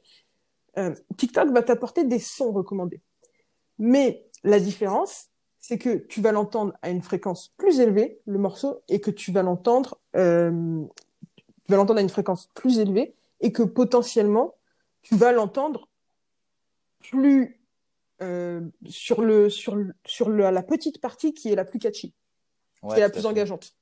euh, 0.77 0.93
TikTok 1.17 1.51
va 1.51 1.63
t'apporter 1.63 2.03
des 2.03 2.19
sons 2.19 2.51
recommandés. 2.51 3.01
Mais 3.79 4.25
la 4.43 4.59
différence, 4.59 5.27
c'est 5.59 5.77
que 5.77 5.97
tu 5.97 6.21
vas 6.21 6.31
l'entendre 6.31 6.73
à 6.81 6.89
une 6.89 7.01
fréquence 7.01 7.53
plus 7.57 7.79
élevée, 7.79 8.21
le 8.25 8.37
morceau, 8.37 8.81
et 8.87 9.01
que 9.01 9.11
tu 9.11 9.31
vas 9.31 9.43
l'entendre, 9.43 9.99
euh, 10.15 10.83
tu 11.35 11.71
vas 11.71 11.77
l'entendre 11.77 11.99
à 11.99 12.03
une 12.03 12.09
fréquence 12.09 12.47
plus 12.53 12.79
élevée, 12.79 13.15
et 13.41 13.51
que 13.51 13.63
potentiellement, 13.63 14.55
tu 15.01 15.15
vas 15.15 15.31
l'entendre 15.31 15.89
plus 16.99 17.56
euh, 18.21 18.61
sur 18.87 19.21
le 19.21 19.49
sur 19.49 19.75
le- 19.75 19.93
sur 20.05 20.29
le- 20.29 20.49
la 20.51 20.63
petite 20.63 20.99
partie 21.01 21.33
qui 21.33 21.51
est 21.51 21.55
la 21.55 21.65
plus 21.65 21.79
catchy, 21.79 22.13
Ouais, 22.81 22.95
qui 22.95 22.99
est 22.99 23.03
la 23.03 23.09
plus 23.09 23.25
engageante. 23.25 23.75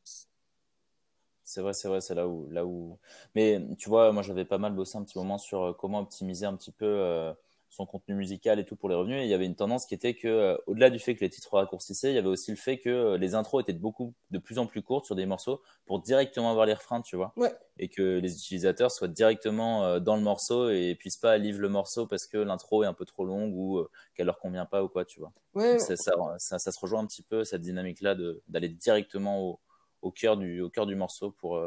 C'est 1.43 1.61
vrai, 1.61 1.73
c'est 1.73 1.87
vrai, 1.87 2.01
c'est 2.01 2.15
là 2.15 2.27
où, 2.27 2.49
là 2.49 2.65
où. 2.65 2.97
Mais 3.35 3.61
tu 3.77 3.87
vois, 3.89 4.11
moi 4.11 4.23
j'avais 4.23 4.45
pas 4.45 4.57
mal 4.57 4.73
bossé 4.73 4.97
un 4.97 5.03
petit 5.03 5.17
moment 5.17 5.37
sur 5.37 5.61
euh, 5.63 5.73
comment 5.73 5.99
optimiser 5.99 6.45
un 6.47 6.55
petit 6.55 6.71
peu 6.71 6.85
euh, 6.85 7.33
son 7.75 7.85
contenu 7.85 8.15
musical 8.15 8.59
et 8.59 8.65
tout 8.65 8.75
pour 8.75 8.89
les 8.89 8.95
revenus. 8.95 9.21
Et 9.21 9.23
il 9.23 9.29
y 9.29 9.33
avait 9.33 9.45
une 9.45 9.55
tendance 9.55 9.85
qui 9.85 9.93
était 9.93 10.15
que, 10.15 10.27
euh, 10.27 10.57
au-delà 10.67 10.89
du 10.89 10.99
fait 10.99 11.15
que 11.15 11.21
les 11.21 11.29
titres 11.29 11.53
raccourcissaient, 11.53 12.11
il 12.11 12.15
y 12.15 12.17
avait 12.17 12.27
aussi 12.27 12.51
le 12.51 12.57
fait 12.57 12.77
que 12.79 12.89
euh, 12.89 13.17
les 13.17 13.35
intros 13.35 13.61
étaient 13.61 13.73
de 13.73 13.79
beaucoup, 13.79 14.13
de 14.31 14.39
plus 14.39 14.57
en 14.59 14.65
plus 14.65 14.81
courtes 14.81 15.05
sur 15.05 15.15
des 15.15 15.25
morceaux 15.25 15.61
pour 15.85 16.01
directement 16.01 16.49
avoir 16.49 16.65
les 16.65 16.73
refrains, 16.73 17.01
tu 17.01 17.15
vois. 17.15 17.33
Ouais. 17.37 17.53
Et 17.77 17.89
que 17.89 18.19
les 18.19 18.33
utilisateurs 18.33 18.91
soient 18.91 19.07
directement 19.07 19.85
euh, 19.85 19.99
dans 19.99 20.15
le 20.15 20.21
morceau 20.21 20.69
et 20.69 20.95
puissent 20.95 21.17
pas 21.17 21.37
livre 21.37 21.59
le 21.59 21.69
morceau 21.69 22.07
parce 22.07 22.25
que 22.27 22.37
l'intro 22.37 22.83
est 22.83 22.87
un 22.87 22.93
peu 22.93 23.05
trop 23.05 23.25
longue 23.25 23.53
ou 23.55 23.85
qu'elle 24.15 24.25
leur 24.27 24.39
convient 24.39 24.65
pas 24.65 24.83
ou 24.83 24.87
quoi, 24.87 25.05
tu 25.05 25.19
vois. 25.19 25.33
Ouais, 25.53 25.77
ça, 25.79 25.95
ça, 25.95 26.13
ça, 26.37 26.59
ça 26.59 26.71
se 26.71 26.79
rejoint 26.79 27.01
un 27.01 27.05
petit 27.05 27.23
peu 27.23 27.43
cette 27.43 27.61
dynamique-là 27.61 28.15
d'aller 28.47 28.69
directement 28.69 29.41
au, 29.43 29.59
au 30.01 30.11
cœur 30.11 30.37
du, 30.37 30.61
au 30.61 30.69
cœur 30.69 30.85
du 30.85 30.95
morceau 30.95 31.31
pour, 31.31 31.59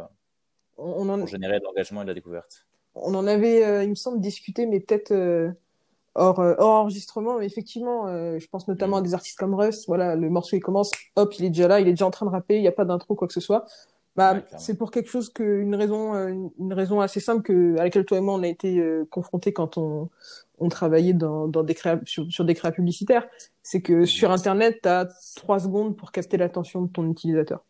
on, 0.79 1.07
on 1.07 1.09
en, 1.09 1.19
pour 1.19 1.27
générer 1.27 1.59
de 1.59 1.65
l'engagement 1.65 2.03
et 2.03 2.05
de 2.05 2.09
la 2.09 2.15
découverte. 2.15 2.67
on 2.95 3.15
en 3.15 3.27
avait, 3.27 3.65
euh, 3.65 3.83
il 3.85 3.91
me 3.91 3.95
semble, 3.95 4.21
discuté, 4.21 4.67
mais 4.67 4.81
peut-être 4.81 5.13
euh, 5.13 5.51
hors, 6.19 6.41
euh, 6.41 6.55
hors 6.59 6.83
enregistrement. 6.83 7.41
Effectivement, 7.41 8.07
euh, 8.07 8.39
je 8.39 8.47
pense 8.49 8.69
notamment 8.69 8.97
Mm. 8.97 9.01
à 9.01 9.03
des 9.03 9.15
artistes 9.15 9.39
comme 9.39 9.55
Russ. 9.55 9.87
Voilà, 9.87 10.17
le 10.17 10.29
morceau 10.31 10.57
il 10.57 10.61
commence, 10.61 10.91
hop, 11.17 11.35
il 11.39 11.45
est 11.45 11.51
déjà 11.51 11.69
là, 11.69 11.81
il 11.81 11.89
est 11.89 11.93
déjà 11.93 12.07
en 12.07 12.11
train 12.11 12.27
de 12.27 12.31
rapper, 12.31 12.57
il 12.57 12.63
n'y 12.63 12.69
a 12.69 12.73
pas 12.73 12.85
d'intro, 12.85 13.15
quoi 13.15 13.29
que 13.29 13.35
ce 13.35 13.41
soit. 13.41 13.65
Bah, 14.17 14.35
Ouais, 14.35 14.45
c'est 14.59 14.77
pour 14.77 14.91
quelque 14.91 15.09
chose 15.09 15.29
que 15.33 15.61
une 15.61 15.77
raison, 15.77 16.15
euh, 16.15 16.35
une, 16.59 16.73
raison 16.73 17.01
assez 17.01 17.21
simple 17.21 17.43
que 17.43 17.79
à 17.79 17.85
laquelle 17.85 18.05
toi 18.05 18.19
et 18.19 18.21
moi 18.21 18.35
on 18.35 18.43
a 18.43 18.49
été 18.49 18.79
euh, 18.81 19.07
confrontés 19.11 19.53
quand 19.53 19.79
on 19.79 20.09
on 20.61 20.69
travaillait 20.69 21.13
dans, 21.13 21.47
dans 21.47 21.63
des 21.63 21.75
créas, 21.75 22.01
sur, 22.05 22.27
sur 22.33 22.45
des 22.45 22.55
créas 22.55 22.73
publicitaires. 22.73 23.29
C'est 23.63 23.81
que 23.81 24.05
sur 24.05 24.33
Internet, 24.33 24.81
tu 24.83 24.89
as 24.89 25.09
trois 25.37 25.61
secondes 25.61 25.97
pour 25.97 26.11
capter 26.11 26.37
l'attention 26.37 26.83
de 26.83 26.89
ton 26.89 27.09
utilisateur. 27.09 27.65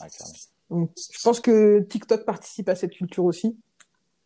Ouais. 0.00 0.06
Donc, 0.70 0.90
je 0.96 1.20
pense 1.22 1.40
que 1.40 1.80
TikTok 1.80 2.24
participe 2.24 2.68
à 2.68 2.76
cette 2.76 2.92
culture 2.92 3.24
aussi. 3.24 3.58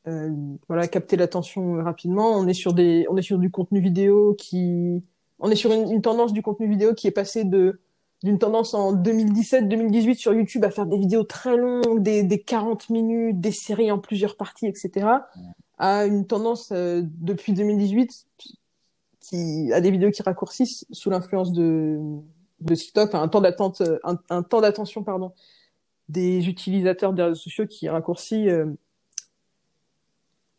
Euh, 0.07 0.31
voilà, 0.69 0.87
capter 0.87 1.17
l'attention 1.17 1.83
rapidement. 1.83 2.33
On 2.33 2.47
est 2.47 2.55
sur 2.55 2.75
des, 2.75 3.07
on 3.11 3.17
est 3.17 3.23
sur 3.23 3.38
du 3.38 3.51
contenu 3.51 3.81
vidéo 3.81 4.35
qui, 4.35 5.03
on 5.38 5.51
est 5.51 5.57
sur 5.57 5.73
une, 5.73 6.03
tendance 6.03 6.33
du 6.33 6.43
contenu 6.43 6.69
vidéo 6.69 6.95
qui 6.95 7.07
est 7.07 7.12
passée 7.12 7.45
de 7.45 7.81
d'une 8.23 8.38
tendance 8.38 8.73
en 8.73 8.95
2017-2018 8.95 10.14
sur 10.14 10.33
YouTube 10.33 10.64
à 10.64 10.71
faire 10.71 10.87
des 10.87 10.97
vidéos 10.97 11.25
très 11.25 11.59
longues, 11.59 12.03
des, 12.03 12.23
des 12.23 12.40
40 12.40 12.88
minutes, 12.88 13.38
des 13.38 13.53
séries 13.53 13.93
en 13.93 13.99
plusieurs 13.99 14.38
parties, 14.38 14.67
etc. 14.67 15.07
à 15.77 16.07
une 16.07 16.27
tendance 16.27 16.71
euh, 16.73 17.03
depuis 17.05 17.53
2018 17.53 18.27
qui 19.21 19.71
a 19.75 19.83
des 19.83 19.90
vidéos 19.90 20.11
qui 20.11 20.23
raccourcissent 20.23 20.87
sous 20.90 21.11
l'influence 21.11 21.53
de 21.53 21.99
de 22.61 22.75
TikTok, 22.75 23.14
un 23.14 23.29
temps 23.29 23.43
d'attente, 23.43 23.83
euh, 23.83 23.99
un, 24.05 24.19
un 24.31 24.43
temps 24.43 24.62
d'attention 24.62 25.03
pardon 25.03 25.33
des 26.09 26.49
utilisateurs 26.49 27.12
des 27.12 27.23
réseaux 27.23 27.35
sociaux 27.35 27.67
qui 27.67 27.88
raccourcit 27.88 28.49
euh, 28.49 28.67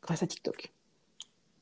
grâce 0.06 0.24
à 0.24 0.28
TikTok. 0.28 0.72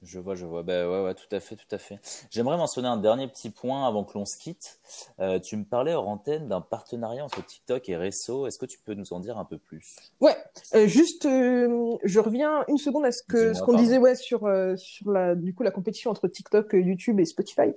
Je 0.06 0.20
vois, 0.20 0.36
je 0.36 0.46
vois. 0.46 0.64
Ben 0.64 0.86
ouais, 0.86 1.02
ouais, 1.02 1.14
tout 1.14 1.34
à 1.34 1.40
fait, 1.40 1.56
tout 1.56 1.74
à 1.74 1.78
fait. 1.78 1.98
J'aimerais 2.30 2.58
mentionner 2.58 2.90
un 2.90 2.98
dernier 2.98 3.28
petit 3.30 3.50
point 3.50 3.88
avant 3.88 4.04
que 4.04 4.18
l'on 4.18 4.26
se 4.26 4.36
quitte. 4.36 4.80
Euh, 5.22 5.40
tu 5.40 5.56
me 5.56 5.64
parlais 5.64 5.94
hors 5.94 6.10
antenne 6.10 6.50
d'un 6.50 6.60
partenariat 6.60 7.24
entre 7.24 7.46
TikTok 7.46 7.88
et 7.88 7.96
Resso. 7.96 8.46
Est-ce 8.46 8.58
que 8.58 8.66
tu 8.66 8.80
peux 8.80 8.96
nous 8.96 9.14
en 9.14 9.22
dire 9.22 9.38
un 9.38 9.46
peu 9.46 9.58
plus? 9.58 9.96
Ouais, 10.20 10.36
euh, 10.76 10.88
juste, 10.88 11.26
euh, 11.26 11.96
je 12.04 12.20
reviens 12.20 12.66
une 12.68 12.78
seconde 12.78 13.06
à 13.06 13.14
ce 13.14 13.24
que 13.24 13.54
ce 13.54 13.64
qu'on 13.64 13.78
disait 13.78 13.98
ouais 13.98 14.16
sur 14.16 14.42
sur 14.76 15.10
la 15.10 15.36
du 15.36 15.54
coup 15.54 15.64
la 15.64 15.72
compétition 15.72 16.12
entre 16.12 16.28
TikTok, 16.28 16.74
YouTube 16.74 17.22
et 17.22 17.26
Spotify. 17.26 17.72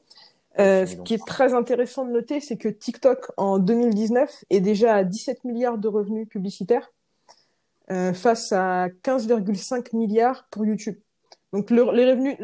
Euh, 0.59 0.87
ce 0.87 0.97
qui 0.97 1.15
est 1.15 1.27
très 1.27 1.53
intéressant 1.55 2.05
de 2.05 2.13
noter, 2.13 2.41
c'est 2.41 2.57
que 2.57 2.69
TikTok 2.69 3.31
en 3.37 3.59
2019 3.59 4.45
est 4.51 4.61
déjà 4.61 4.95
à 4.95 5.05
17 5.05 5.45
milliards 5.45 5.79
de 5.79 5.89
revenus 5.89 6.29
publicitaires. 6.29 6.91
Euh, 7.91 8.13
face 8.13 8.51
à 8.51 8.89
15,5 9.05 9.97
milliards 9.97 10.49
pour 10.51 10.67
YouTube. 10.67 10.97
Donc 11.53 11.71
les 11.71 11.81
revenus 11.81 12.37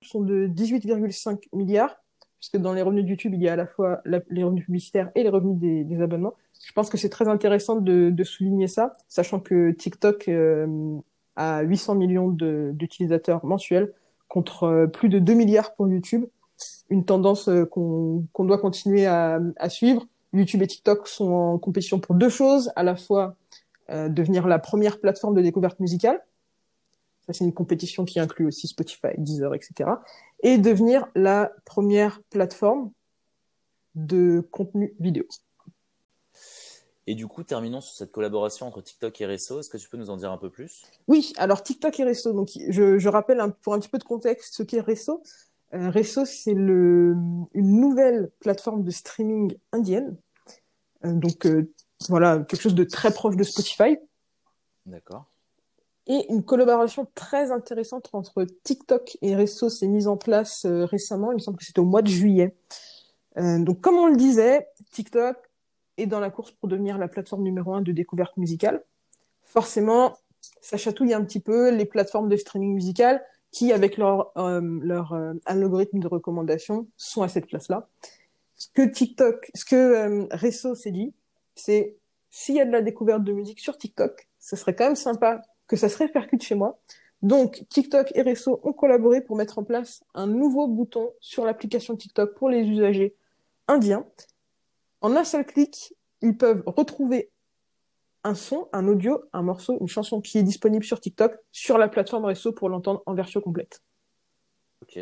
sont 0.00 0.22
de 0.22 0.46
18,5 0.46 1.48
milliards, 1.52 1.96
puisque 2.40 2.56
dans 2.56 2.72
les 2.72 2.80
revenus 2.80 3.04
de 3.04 3.10
YouTube, 3.10 3.34
il 3.34 3.42
y 3.42 3.48
a 3.48 3.52
à 3.52 3.56
la 3.56 3.66
fois 3.66 4.00
les 4.04 4.42
revenus 4.42 4.64
publicitaires 4.64 5.10
et 5.14 5.22
les 5.22 5.28
revenus 5.28 5.58
des, 5.58 6.00
abonnements. 6.00 6.32
Je 6.66 6.72
pense 6.72 6.88
que 6.88 6.96
c'est 6.96 7.10
très 7.10 7.28
intéressant 7.28 7.76
de, 7.76 8.24
souligner 8.24 8.68
ça, 8.68 8.94
sachant 9.06 9.38
que 9.38 9.70
TikTok 9.70 10.28
euh, 10.28 10.96
a 11.36 11.60
800 11.60 11.96
millions 11.96 12.28
d'utilisateurs 12.28 13.44
mensuels 13.44 13.92
contre 14.28 14.64
euh, 14.64 14.86
plus 14.86 15.10
de 15.10 15.18
2 15.18 15.34
milliards 15.34 15.74
pour 15.74 15.88
YouTube, 15.88 16.24
une 16.88 17.04
tendance 17.04 17.50
qu'on 17.70 18.24
doit 18.38 18.58
continuer 18.58 19.04
à, 19.04 19.40
à 19.56 19.68
suivre. 19.68 20.06
YouTube 20.32 20.62
et 20.62 20.66
TikTok 20.66 21.06
sont 21.06 21.30
en 21.30 21.58
compétition 21.58 22.00
pour 22.00 22.14
deux 22.14 22.30
choses, 22.30 22.72
à 22.76 22.82
la 22.82 22.96
fois 22.96 23.36
euh, 23.92 24.08
devenir 24.08 24.46
la 24.46 24.58
première 24.58 25.00
plateforme 25.00 25.34
de 25.34 25.42
découverte 25.42 25.78
musicale. 25.80 26.20
Ça, 27.26 27.32
c'est 27.32 27.44
une 27.44 27.52
compétition 27.52 28.04
qui 28.04 28.18
inclut 28.18 28.46
aussi 28.46 28.66
Spotify, 28.66 29.08
Deezer, 29.18 29.54
etc. 29.54 29.90
Et 30.42 30.58
devenir 30.58 31.06
la 31.14 31.52
première 31.64 32.20
plateforme 32.30 32.90
de 33.94 34.46
contenu 34.50 34.94
vidéo. 34.98 35.24
Et 37.06 37.14
du 37.14 37.26
coup, 37.26 37.42
terminons 37.42 37.80
sur 37.80 37.94
cette 37.94 38.12
collaboration 38.12 38.66
entre 38.66 38.80
TikTok 38.80 39.20
et 39.20 39.26
Resso. 39.26 39.60
Est-ce 39.60 39.68
que 39.68 39.76
tu 39.76 39.88
peux 39.88 39.96
nous 39.96 40.10
en 40.10 40.16
dire 40.16 40.30
un 40.30 40.38
peu 40.38 40.50
plus? 40.50 40.82
Oui, 41.08 41.32
alors 41.36 41.62
TikTok 41.62 41.98
et 41.98 42.04
Resso. 42.04 42.32
Donc, 42.32 42.50
je, 42.68 43.08
rappelle 43.08 43.42
pour 43.62 43.74
un 43.74 43.80
petit 43.80 43.88
peu 43.88 43.98
de 43.98 44.04
contexte 44.04 44.54
ce 44.54 44.62
qu'est 44.62 44.80
Resso. 44.80 45.22
Euh, 45.74 45.90
Resso, 45.90 46.24
c'est 46.24 46.52
une 46.52 47.46
nouvelle 47.54 48.30
plateforme 48.40 48.84
de 48.84 48.90
streaming 48.90 49.56
indienne. 49.72 50.16
Euh, 51.04 51.12
donc, 51.12 51.46
euh, 51.46 51.72
voilà, 52.08 52.38
quelque 52.38 52.62
chose 52.62 52.74
de 52.74 52.84
très 52.84 53.12
proche 53.12 53.36
de 53.36 53.44
Spotify. 53.44 53.96
D'accord. 54.86 55.26
Et 56.06 56.26
une 56.32 56.42
collaboration 56.42 57.06
très 57.14 57.52
intéressante 57.52 58.10
entre 58.12 58.44
TikTok 58.64 59.18
et 59.22 59.36
Resso 59.36 59.68
s'est 59.68 59.86
mise 59.86 60.08
en 60.08 60.16
place 60.16 60.64
euh, 60.64 60.84
récemment. 60.84 61.30
Il 61.30 61.36
me 61.36 61.40
semble 61.40 61.58
que 61.58 61.64
c'était 61.64 61.78
au 61.78 61.84
mois 61.84 62.02
de 62.02 62.08
juillet. 62.08 62.56
Euh, 63.38 63.58
donc, 63.60 63.80
comme 63.80 63.96
on 63.96 64.08
le 64.08 64.16
disait, 64.16 64.66
TikTok 64.90 65.36
est 65.98 66.06
dans 66.06 66.18
la 66.18 66.30
course 66.30 66.50
pour 66.50 66.68
devenir 66.68 66.98
la 66.98 67.06
plateforme 67.06 67.42
numéro 67.42 67.72
un 67.72 67.82
de 67.82 67.92
découverte 67.92 68.36
musicale. 68.36 68.82
Forcément, 69.44 70.16
ça 70.60 70.76
chatouille 70.76 71.14
un 71.14 71.24
petit 71.24 71.40
peu 71.40 71.70
les 71.70 71.84
plateformes 71.84 72.28
de 72.28 72.36
streaming 72.36 72.74
musical 72.74 73.24
qui, 73.52 73.72
avec 73.72 73.96
leur, 73.96 74.32
euh, 74.38 74.60
leur 74.82 75.14
algorithme 75.44 76.00
de 76.00 76.08
recommandation, 76.08 76.88
sont 76.96 77.22
à 77.22 77.28
cette 77.28 77.46
place-là. 77.46 77.88
Ce 78.56 78.66
que 78.74 78.82
TikTok, 78.82 79.50
ce 79.54 79.64
que 79.64 80.26
Resso 80.34 80.74
s'est 80.74 80.90
dit, 80.90 81.12
c'est 81.54 81.96
s'il 82.30 82.56
y 82.56 82.60
a 82.60 82.64
de 82.64 82.70
la 82.70 82.82
découverte 82.82 83.24
de 83.24 83.32
musique 83.32 83.60
sur 83.60 83.76
TikTok, 83.76 84.28
ce 84.38 84.56
serait 84.56 84.74
quand 84.74 84.86
même 84.86 84.96
sympa 84.96 85.42
que 85.66 85.76
ça 85.76 85.88
se 85.88 85.98
répercute 85.98 86.42
chez 86.42 86.54
moi. 86.54 86.80
Donc, 87.20 87.64
TikTok 87.68 88.10
et 88.16 88.22
Resso 88.22 88.60
ont 88.64 88.72
collaboré 88.72 89.20
pour 89.20 89.36
mettre 89.36 89.58
en 89.58 89.64
place 89.64 90.02
un 90.14 90.26
nouveau 90.26 90.66
bouton 90.66 91.12
sur 91.20 91.44
l'application 91.44 91.96
TikTok 91.96 92.34
pour 92.34 92.50
les 92.50 92.66
usagers 92.66 93.14
indiens. 93.68 94.04
En 95.00 95.14
un 95.14 95.24
seul 95.24 95.44
clic, 95.44 95.94
ils 96.20 96.36
peuvent 96.36 96.62
retrouver 96.66 97.30
un 98.24 98.34
son, 98.34 98.68
un 98.72 98.88
audio, 98.88 99.22
un 99.32 99.42
morceau, 99.42 99.78
une 99.80 99.88
chanson 99.88 100.20
qui 100.20 100.38
est 100.38 100.42
disponible 100.42 100.84
sur 100.84 101.00
TikTok 101.00 101.34
sur 101.50 101.78
la 101.78 101.88
plateforme 101.88 102.24
Resso 102.24 102.52
pour 102.52 102.68
l'entendre 102.68 103.02
en 103.06 103.14
version 103.14 103.40
complète. 103.40 103.82
Ok. 104.82 104.98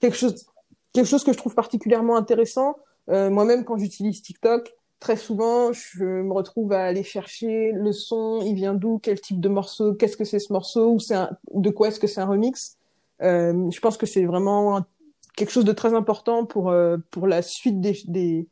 Quelque 0.00 0.16
chose, 0.16 0.46
quelque 0.92 1.06
chose 1.06 1.24
que 1.24 1.32
je 1.32 1.38
trouve 1.38 1.54
particulièrement 1.54 2.16
intéressant. 2.16 2.76
Euh, 3.08 3.30
moi-même, 3.30 3.64
quand 3.64 3.76
j'utilise 3.76 4.22
TikTok, 4.22 4.72
très 5.00 5.16
souvent, 5.16 5.72
je 5.72 6.04
me 6.04 6.32
retrouve 6.32 6.72
à 6.72 6.84
aller 6.84 7.02
chercher 7.02 7.72
le 7.72 7.92
son, 7.92 8.40
il 8.44 8.54
vient 8.54 8.74
d'où, 8.74 8.98
quel 8.98 9.20
type 9.20 9.40
de 9.40 9.48
morceau, 9.48 9.94
qu'est-ce 9.94 10.16
que 10.16 10.24
c'est 10.24 10.38
ce 10.38 10.52
morceau, 10.52 10.92
ou 10.92 10.98
c'est 10.98 11.16
de 11.54 11.70
quoi 11.70 11.88
est-ce 11.88 12.00
que 12.00 12.06
c'est 12.06 12.20
un 12.20 12.26
remix. 12.26 12.76
Euh, 13.22 13.70
je 13.70 13.80
pense 13.80 13.96
que 13.96 14.06
c'est 14.06 14.24
vraiment 14.24 14.84
quelque 15.36 15.50
chose 15.50 15.64
de 15.64 15.72
très 15.72 15.94
important 15.94 16.44
pour 16.46 16.70
euh, 16.70 16.98
pour 17.10 17.26
la 17.26 17.42
suite 17.42 17.80
des, 17.80 17.98
des 18.06 18.48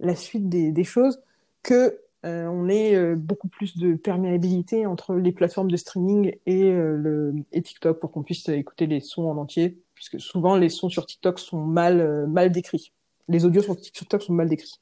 la 0.00 0.16
suite 0.16 0.48
des, 0.48 0.72
des 0.72 0.84
choses 0.84 1.20
que 1.62 2.00
euh, 2.24 2.46
on 2.46 2.68
ait 2.68 2.94
euh, 2.96 3.14
beaucoup 3.14 3.48
plus 3.48 3.76
de 3.76 3.94
perméabilité 3.94 4.86
entre 4.86 5.14
les 5.14 5.32
plateformes 5.32 5.70
de 5.70 5.76
streaming 5.76 6.34
et 6.46 6.64
euh, 6.64 6.96
le 6.96 7.34
et 7.52 7.62
TikTok 7.62 8.00
pour 8.00 8.10
qu'on 8.10 8.22
puisse 8.22 8.48
écouter 8.48 8.86
les 8.86 9.00
sons 9.00 9.28
en 9.28 9.36
entier 9.36 9.78
puisque 9.94 10.20
souvent 10.20 10.56
les 10.56 10.68
sons 10.68 10.88
sur 10.88 11.06
TikTok 11.06 11.38
sont 11.38 11.60
mal 11.60 12.26
mal 12.26 12.50
décrits. 12.50 12.92
Les 13.28 13.44
audios 13.44 13.62
sur 13.62 13.76
TikTok 13.76 14.22
sont 14.22 14.32
mal 14.32 14.48
décrits 14.48 14.80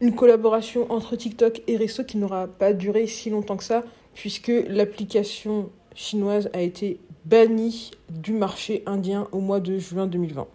une 0.00 0.14
collaboration 0.14 0.90
entre 0.90 1.16
TikTok 1.16 1.62
et 1.66 1.76
Resso 1.76 2.04
qui 2.04 2.18
n'aura 2.18 2.46
pas 2.46 2.72
duré 2.72 3.06
si 3.06 3.30
longtemps 3.30 3.56
que 3.56 3.64
ça, 3.64 3.82
puisque 4.14 4.52
l'application 4.68 5.70
chinoise 5.94 6.50
a 6.52 6.60
été 6.60 7.00
bannie 7.24 7.90
du 8.08 8.32
marché 8.32 8.82
indien 8.86 9.28
au 9.32 9.40
mois 9.40 9.60
de 9.60 9.78
juin 9.78 10.06
2020. 10.06 10.46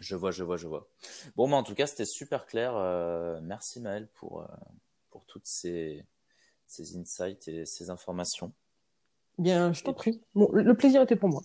Je 0.00 0.16
vois, 0.16 0.30
je 0.30 0.42
vois, 0.42 0.56
je 0.56 0.66
vois. 0.66 0.88
Bon, 1.36 1.46
mais 1.46 1.56
en 1.56 1.62
tout 1.62 1.74
cas, 1.74 1.86
c'était 1.86 2.06
super 2.06 2.46
clair. 2.46 2.72
Euh, 2.74 3.40
merci 3.42 3.80
Maël 3.80 4.08
pour, 4.14 4.40
euh, 4.40 4.46
pour 5.10 5.24
toutes 5.26 5.46
ces, 5.46 6.04
ces 6.66 6.96
insights 6.96 7.48
et 7.48 7.66
ces 7.66 7.90
informations. 7.90 8.52
Bien, 9.38 9.72
je 9.72 9.82
t'en 9.82 9.92
prie. 9.92 10.20
Bon, 10.34 10.50
le 10.52 10.74
plaisir 10.74 11.02
était 11.02 11.16
pour 11.16 11.28
moi 11.28 11.42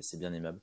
c'est 0.00 0.18
bien 0.18 0.32
aimable. 0.32 0.60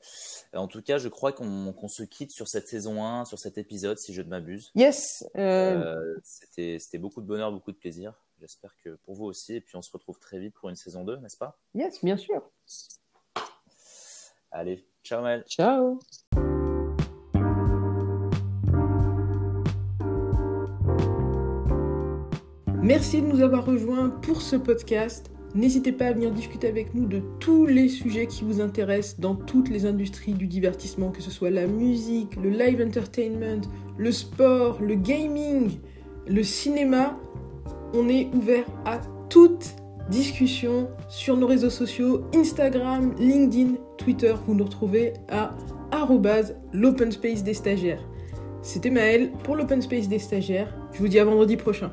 Euh, 0.53 0.57
en 0.57 0.67
tout 0.67 0.81
cas, 0.81 0.97
je 0.97 1.07
crois 1.07 1.31
qu'on 1.31 1.87
se 1.87 2.03
quitte 2.03 2.31
sur 2.31 2.47
cette 2.47 2.67
saison 2.67 3.03
1, 3.03 3.25
sur 3.25 3.39
cet 3.39 3.57
épisode, 3.57 3.97
si 3.97 4.13
je 4.13 4.21
ne 4.21 4.29
m'abuse. 4.29 4.71
Yes. 4.75 5.27
Euh... 5.35 5.41
euh 5.41 6.19
c'était 6.23 6.97
beaucoup 6.97 7.21
de 7.21 7.27
bonheur, 7.27 7.51
beaucoup 7.51 7.71
de 7.71 7.77
plaisir. 7.77 8.13
J'espère 8.39 8.75
que 8.83 8.95
pour 9.03 9.15
vous 9.15 9.25
aussi. 9.25 9.55
Et 9.55 9.61
puis 9.61 9.75
on 9.75 9.81
se 9.81 9.91
retrouve 9.91 10.19
très 10.19 10.39
vite 10.39 10.53
pour 10.55 10.69
une 10.69 10.75
saison 10.75 11.03
2, 11.03 11.17
n'est-ce 11.17 11.37
pas? 11.37 11.57
Yes, 11.73 12.03
bien 12.03 12.17
sûr. 12.17 12.41
Allez, 14.51 14.85
ciao 15.03 15.23
Mel. 15.23 15.43
Ciao. 15.47 15.99
Merci 22.85 23.19
de 23.19 23.25
nous 23.25 23.41
avoir 23.41 23.65
rejoints 23.65 24.11
pour 24.11 24.43
ce 24.43 24.55
podcast. 24.55 25.34
N'hésitez 25.55 25.93
pas 25.93 26.07
à 26.07 26.11
venir 26.11 26.31
discuter 26.31 26.67
avec 26.67 26.93
nous 26.93 27.05
de 27.05 27.21
tous 27.39 27.65
les 27.65 27.87
sujets 27.87 28.27
qui 28.27 28.43
vous 28.43 28.59
intéressent 28.59 29.21
dans 29.21 29.35
toutes 29.35 29.69
les 29.69 29.85
industries 29.85 30.33
du 30.33 30.47
divertissement, 30.47 31.11
que 31.11 31.21
ce 31.21 31.31
soit 31.31 31.49
la 31.49 31.65
musique, 31.65 32.35
le 32.35 32.49
live 32.49 32.81
entertainment, 32.85 33.61
le 33.97 34.11
sport, 34.11 34.81
le 34.81 34.95
gaming, 34.95 35.71
le 36.27 36.43
cinéma. 36.43 37.17
On 37.93 38.09
est 38.09 38.27
ouvert 38.35 38.65
à 38.83 38.99
toute 39.29 39.75
discussion 40.09 40.89
sur 41.07 41.37
nos 41.37 41.47
réseaux 41.47 41.69
sociaux, 41.69 42.25
Instagram, 42.35 43.15
LinkedIn, 43.17 43.75
Twitter. 43.97 44.35
Vous 44.45 44.55
nous 44.55 44.65
retrouvez 44.65 45.13
à 45.29 45.55
l'open 46.73 47.11
space 47.11 47.43
des 47.43 47.53
stagiaires. 47.53 48.03
C'était 48.61 48.89
Maël 48.89 49.31
pour 49.43 49.55
l'open 49.55 49.81
space 49.81 50.09
des 50.09 50.19
stagiaires. 50.19 50.75
Je 50.91 50.99
vous 50.99 51.07
dis 51.07 51.19
à 51.19 51.23
vendredi 51.23 51.55
prochain. 51.55 51.91